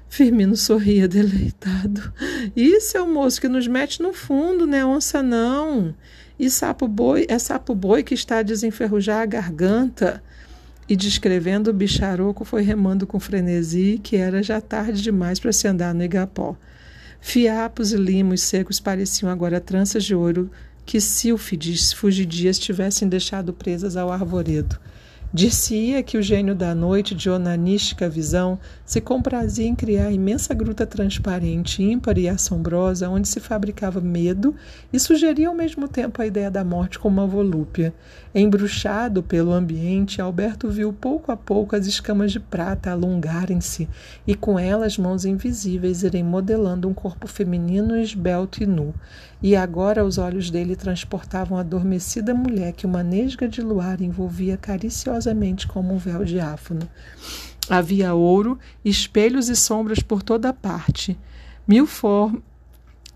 Firmino 0.07 0.55
sorria 0.55 1.09
deleitado. 1.09 2.12
Isso 2.55 2.94
é 2.94 3.01
o 3.01 3.09
moço 3.09 3.40
que 3.40 3.48
nos 3.48 3.66
mete 3.66 4.03
no 4.03 4.12
fundo, 4.12 4.66
não 4.66 4.77
é 4.77 4.85
onça 4.85 5.22
não. 5.22 5.94
E 6.38 6.51
sapo 6.51 6.87
boi, 6.87 7.25
é 7.27 7.38
sapo 7.38 7.75
boi 7.75 8.03
que 8.03 8.12
está 8.12 8.40
a 8.40 8.42
desenferrujar 8.42 9.22
a 9.22 9.25
garganta. 9.25 10.22
E 10.87 10.94
descrevendo 10.94 11.70
o 11.70 11.72
bicharoco 11.72 12.44
foi 12.44 12.61
remando 12.61 13.07
com 13.07 13.18
frenesi, 13.18 13.98
que 14.03 14.16
era 14.16 14.42
já 14.42 14.61
tarde 14.61 15.01
demais 15.01 15.40
para 15.40 15.55
se 15.55 15.66
andar 15.66 15.94
no 15.94 16.05
igapó. 16.05 16.55
Fiapos 17.18 17.94
e 17.94 17.96
limos 17.96 18.42
secos 18.42 18.79
pareciam 18.79 19.33
agora 19.33 19.59
tranças 19.59 20.05
de 20.05 20.14
ouro 20.14 20.51
que 20.85 21.01
sílfides 21.01 21.92
fugidias 21.92 22.59
tivessem 22.59 23.09
deixado 23.09 23.53
presas 23.53 23.97
ao 23.97 24.11
arvoredo. 24.11 24.79
Dir-se-ia 25.35 26.03
que 26.03 26.18
o 26.18 26.23
gênio 26.23 26.55
da 26.55 26.75
noite, 26.75 27.14
de 27.14 27.31
onanística 27.31 28.07
visão, 28.07 28.59
se 28.85 29.01
comprazia 29.01 29.66
em 29.66 29.75
criar 29.75 30.12
imensa 30.12 30.53
gruta 30.53 30.85
transparente, 30.85 31.83
ímpar 31.83 32.18
e 32.18 32.29
assombrosa, 32.29 33.09
onde 33.09 33.27
se 33.27 33.40
fabricava 33.40 33.99
medo 33.99 34.55
e 34.92 35.01
sugeria 35.01 35.49
ao 35.49 35.55
mesmo 35.55 35.88
tempo 35.88 36.21
a 36.21 36.27
ideia 36.27 36.51
da 36.51 36.62
morte 36.62 36.99
como 36.99 37.18
uma 37.18 37.27
volúpia. 37.27 37.95
Embruxado 38.35 39.23
pelo 39.23 39.55
ambiente, 39.55 40.21
Alberto 40.21 40.68
viu 40.68 40.92
pouco 40.92 41.33
a 41.33 41.37
pouco 41.37 41.75
as 41.75 41.87
escamas 41.87 42.31
de 42.31 42.38
prata 42.38 42.90
alongarem-se 42.90 43.88
e 44.27 44.35
com 44.35 44.59
elas 44.59 44.99
mãos 44.99 45.25
invisíveis 45.25 46.03
irem 46.03 46.23
modelando 46.23 46.87
um 46.87 46.92
corpo 46.92 47.27
feminino 47.27 47.97
esbelto 47.97 48.62
e 48.62 48.66
nu. 48.66 48.92
E 49.42 49.57
agora 49.57 50.05
os 50.05 50.18
olhos 50.18 50.50
dele 50.50 50.76
transportavam 50.76 51.59
a 51.59 51.62
adormecida 51.62 52.33
mulher 52.33 52.72
que 52.72 52.87
uma 52.87 53.02
nesga 53.02 53.48
de 53.48 53.61
luar 53.61 54.00
envolvia 54.00 54.57
cariciosamente 54.57 55.66
como 55.66 55.92
um 55.92 55.98
véu 55.98 56.24
diáfano. 56.24 56.88
Havia 57.68 58.14
ouro, 58.14 58.57
espelhos 58.85 59.48
e 59.48 59.57
sombras 59.57 59.98
por 59.98 60.22
toda 60.22 60.52
parte. 60.52 61.18
Mil, 61.66 61.87
for 61.87 62.33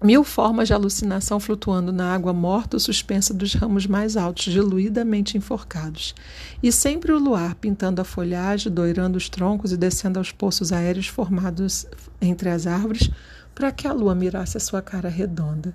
mil 0.03 0.25
formas 0.25 0.67
de 0.67 0.75
alucinação 0.75 1.39
flutuando 1.39 1.93
na 1.93 2.13
água 2.13 2.33
morta 2.33 2.77
ou 2.77 2.81
suspensa 2.81 3.33
dos 3.33 3.55
ramos 3.55 3.87
mais 3.87 4.17
altos, 4.17 4.53
diluidamente 4.53 5.39
enforcados. 5.39 6.13
E 6.61 6.73
sempre 6.73 7.13
o 7.13 7.19
luar 7.19 7.55
pintando 7.55 8.01
a 8.01 8.05
folhagem, 8.05 8.73
doirando 8.73 9.17
os 9.17 9.29
troncos 9.29 9.71
e 9.73 9.77
descendo 9.77 10.19
aos 10.19 10.33
poços 10.33 10.73
aéreos 10.73 11.07
formados 11.07 11.87
entre 12.21 12.49
as 12.49 12.67
árvores, 12.67 13.11
para 13.55 13.71
que 13.71 13.87
a 13.87 13.93
lua 13.93 14.15
mirasse 14.15 14.57
a 14.57 14.61
sua 14.61 14.83
cara 14.83 15.09
redonda. 15.09 15.75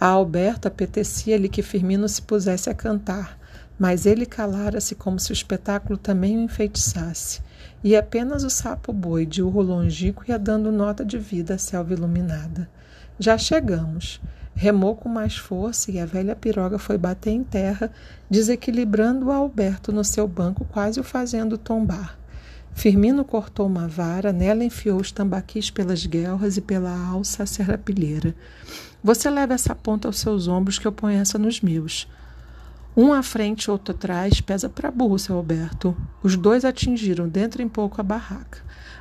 A 0.00 0.06
Alberto 0.06 0.68
apetecia-lhe 0.68 1.48
que 1.48 1.62
Firmino 1.62 2.08
se 2.08 2.20
pusesse 2.22 2.68
a 2.68 2.74
cantar, 2.74 3.38
mas 3.78 4.06
ele 4.06 4.26
calara-se 4.26 4.94
como 4.94 5.18
se 5.18 5.30
o 5.30 5.32
espetáculo 5.32 5.98
também 5.98 6.36
o 6.36 6.42
enfeitiçasse, 6.42 7.40
e 7.82 7.96
apenas 7.96 8.44
o 8.44 8.50
sapo 8.50 8.92
boi 8.92 9.26
de 9.26 9.42
urro 9.42 9.62
longínquo 9.62 10.24
ia 10.28 10.38
dando 10.38 10.72
nota 10.72 11.04
de 11.04 11.18
vida 11.18 11.54
à 11.54 11.58
selva 11.58 11.92
iluminada. 11.92 12.68
Já 13.18 13.38
chegamos. 13.38 14.20
Remou 14.54 14.96
com 14.96 15.06
mais 15.06 15.36
força 15.36 15.90
e 15.90 16.00
a 16.00 16.06
velha 16.06 16.34
piroga 16.34 16.78
foi 16.78 16.96
bater 16.96 17.30
em 17.30 17.44
terra, 17.44 17.90
desequilibrando 18.30 19.26
o 19.26 19.30
Alberto 19.30 19.92
no 19.92 20.02
seu 20.02 20.26
banco, 20.26 20.64
quase 20.64 20.98
o 20.98 21.04
fazendo 21.04 21.58
tombar. 21.58 22.18
Firmino 22.76 23.24
cortou 23.24 23.66
uma 23.66 23.88
vara, 23.88 24.34
nela 24.34 24.62
enfiou 24.62 25.00
os 25.00 25.10
tambaquis 25.10 25.70
pelas 25.70 26.04
guelras 26.04 26.58
e 26.58 26.60
pela 26.60 26.94
alça 26.94 27.42
a 27.42 27.46
serrapilheira. 27.46 28.36
Você 29.02 29.30
leva 29.30 29.54
essa 29.54 29.74
ponta 29.74 30.06
aos 30.06 30.18
seus 30.18 30.46
ombros 30.46 30.78
que 30.78 30.86
eu 30.86 30.92
ponho 30.92 31.18
essa 31.18 31.38
nos 31.38 31.62
meus. 31.62 32.06
Um 32.94 33.14
à 33.14 33.22
frente, 33.22 33.70
outro 33.70 33.94
atrás, 33.94 34.42
pesa 34.42 34.68
para 34.68 34.90
burro, 34.90 35.18
seu 35.18 35.36
Alberto. 35.36 35.96
Os 36.22 36.36
dois 36.36 36.66
atingiram 36.66 37.26
dentro 37.26 37.62
em 37.62 37.68
pouco 37.68 37.98
a 37.98 38.04
barraca. 38.04 38.60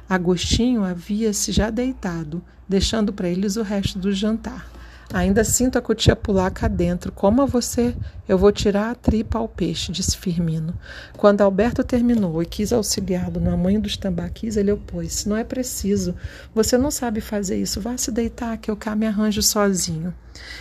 Agostinho 0.09 0.85
havia-se 0.85 1.51
já 1.51 1.69
deitado, 1.69 2.41
deixando 2.69 3.11
para 3.11 3.27
eles 3.27 3.57
o 3.57 3.61
resto 3.61 3.99
do 3.99 4.13
jantar. 4.13 4.71
Ainda 5.15 5.45
sinto 5.45 5.78
a 5.78 5.82
cutia 5.82 6.13
pular 6.13 6.51
cá 6.51 6.67
dentro. 6.67 7.10
Como 7.10 7.41
a 7.41 7.45
você, 7.45 7.95
eu 8.28 8.38
vou 8.38 8.51
tirar 8.51 8.91
a 8.91 8.95
tripa 8.95 9.39
ao 9.39 9.47
peixe, 9.47 9.89
disse 9.89 10.17
Firmino. 10.17 10.78
Quando 11.15 11.39
Alberto 11.39 11.86
terminou 11.86 12.43
e 12.43 12.45
quis 12.45 12.73
auxiliá-lo 12.73 13.39
no 13.39 13.49
amanho 13.49 13.80
dos 13.80 13.95
tambaquis, 13.95 14.58
ele 14.58 14.73
opôs. 14.73 15.23
Não 15.23 15.38
é 15.38 15.45
preciso. 15.45 16.13
Você 16.54 16.78
não 16.78 16.91
sabe 16.91 17.21
fazer 17.21 17.56
isso. 17.56 17.80
Vá 17.80 17.95
se 17.95 18.12
deitar, 18.12 18.58
que 18.58 18.69
eu 18.69 18.75
cá 18.75 18.93
me 18.93 19.08
arranjo 19.08 19.41
sozinho. 19.41 20.13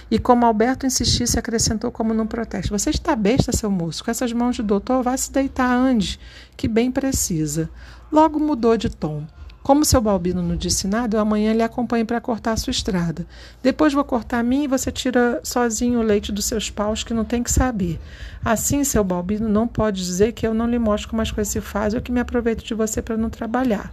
E 0.09 0.21
como 0.21 0.47
Alberto 0.47 0.87
insistisse, 0.87 1.37
acrescentou 1.37 1.90
como 1.90 2.14
num 2.14 2.25
protesto. 2.25 2.79
Você 2.79 2.90
está 2.90 3.17
besta, 3.17 3.51
seu 3.51 3.73
moço. 3.73 4.05
Com 4.05 4.11
essas 4.12 4.33
mãos 4.33 4.55
de 4.55 4.62
doutor, 4.62 5.03
vá 5.03 5.17
se 5.17 5.33
deitar, 5.33 5.69
ande, 5.69 6.21
que 6.57 6.69
bem 6.69 6.93
precisa. 6.93 7.69
Logo 8.12 8.38
mudou 8.38 8.77
de 8.77 8.88
tom. 8.88 9.27
Como 9.64 9.83
seu 9.83 9.98
Balbino 9.98 10.42
não 10.42 10.57
disse 10.57 10.87
nada, 10.87 11.16
eu 11.16 11.20
amanhã 11.22 11.55
lhe 11.55 11.62
acompanho 11.62 12.05
para 12.05 12.20
cortar 12.20 12.53
a 12.53 12.57
sua 12.59 12.70
estrada. 12.70 13.27
Depois 13.62 13.94
vou 13.94 14.05
cortar 14.05 14.40
a 14.40 14.42
minha 14.42 14.64
e 14.64 14.68
você 14.68 14.92
tira 14.92 15.40
sozinho 15.42 16.00
o 16.00 16.03
leite 16.03 16.31
dos 16.31 16.44
seus 16.44 16.68
paus, 16.68 17.03
que 17.03 17.14
não 17.14 17.24
tem 17.24 17.42
que 17.42 17.50
saber. 17.50 17.98
Assim, 18.44 18.85
seu 18.85 19.03
Balbino 19.03 19.48
não 19.48 19.66
pode 19.66 20.05
dizer 20.05 20.33
que 20.33 20.46
eu 20.46 20.53
não 20.53 20.66
lhe 20.66 20.79
mostro 20.79 21.09
como 21.09 21.22
as 21.22 21.31
coisas 21.31 21.50
se 21.50 21.62
fazem 21.62 21.96
ou 21.96 22.05
que 22.05 22.12
me 22.12 22.20
aproveito 22.20 22.62
de 22.62 22.74
você 22.74 23.00
para 23.00 23.16
não 23.16 23.31
trabalhar. 23.31 23.90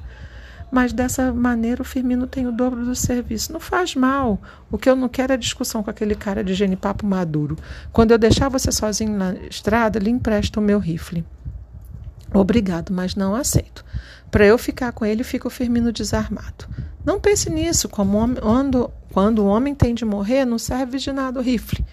Mas 0.69 0.91
dessa 0.91 1.31
maneira 1.31 1.81
o 1.81 1.85
Firmino 1.85 2.27
tem 2.27 2.45
o 2.45 2.51
dobro 2.51 2.83
do 2.83 2.93
serviço. 2.93 3.53
Não 3.53 3.59
faz 3.61 3.95
mal. 3.95 4.41
O 4.69 4.77
que 4.77 4.89
eu 4.89 4.95
não 4.97 5.07
quero 5.07 5.31
é 5.31 5.37
discussão 5.37 5.81
com 5.81 5.89
aquele 5.89 6.15
cara 6.15 6.43
de 6.43 6.53
genipapo 6.53 7.05
maduro. 7.05 7.57
Quando 7.93 8.11
eu 8.11 8.17
deixar 8.17 8.49
você 8.49 8.73
sozinho 8.73 9.17
na 9.17 9.35
estrada, 9.49 9.99
lhe 9.99 10.09
empresto 10.09 10.59
o 10.59 10.63
meu 10.63 10.79
rifle. 10.79 11.23
Obrigado, 12.33 12.93
mas 12.93 13.15
não 13.15 13.35
aceito. 13.35 13.83
Para 14.29 14.45
eu 14.45 14.57
ficar 14.57 14.91
com 14.93 15.05
ele, 15.05 15.23
fica 15.23 15.47
o 15.47 15.51
Firmino 15.51 15.91
desarmado. 15.91 16.65
Não 17.03 17.19
pense 17.19 17.49
nisso, 17.49 17.89
quando, 17.89 18.91
quando 19.11 19.39
o 19.39 19.47
homem 19.47 19.75
tem 19.75 19.93
de 19.93 20.05
morrer, 20.05 20.45
não 20.45 20.57
serve 20.57 20.97
de 20.97 21.11
nada 21.11 21.39
o 21.39 21.43
rifle. 21.43 21.83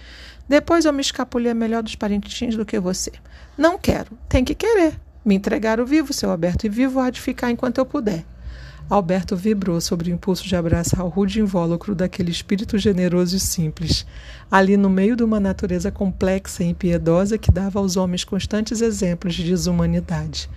Depois 0.49 0.85
eu 0.85 0.93
me 0.93 1.01
escapulir 1.01 1.55
melhor 1.55 1.83
dos 1.83 1.95
parentinhos 1.95 2.57
do 2.57 2.65
que 2.65 2.79
você. 2.79 3.13
Não 3.57 3.77
quero, 3.77 4.17
tem 4.29 4.45
que 4.45 4.55
querer. 4.55 4.99
Me 5.25 5.35
entregar 5.35 5.81
o 5.81 5.87
vivo, 5.87 6.13
seu 6.13 6.31
Alberto, 6.31 6.65
e 6.65 6.69
vivo 6.69 7.01
há 7.01 7.11
de 7.11 7.21
ficar 7.21 7.51
enquanto 7.51 7.79
eu 7.79 7.85
puder. 7.85 8.25
Alberto 8.91 9.37
vibrou 9.37 9.81
sobre 9.83 10.11
o 10.11 10.15
impulso 10.15 10.45
de 10.49 10.57
abraçar 10.57 11.05
o 11.05 11.09
rude 11.09 11.41
invólucro 11.41 11.95
daquele 11.95 12.31
espírito 12.31 12.79
generoso 12.79 13.37
e 13.37 13.41
simples, 13.41 14.07
ali 14.51 14.79
no 14.79 14.89
meio 14.89 15.15
de 15.15 15.23
uma 15.23 15.39
natureza 15.39 15.91
complexa 15.91 16.65
e 16.65 16.69
impiedosa 16.69 17.37
que 17.37 17.51
dava 17.51 17.79
aos 17.79 17.99
homens 17.99 18.25
constantes 18.25 18.81
exemplos 18.81 19.35
de 19.35 19.45
desumanidade. 19.45 20.49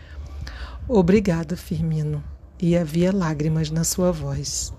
Obrigada, 0.87 1.57
Firmino. 1.57 2.23
E 2.57 2.77
havia 2.77 3.13
lágrimas 3.13 3.69
na 3.69 3.83
sua 3.83 4.11
voz. 4.11 4.71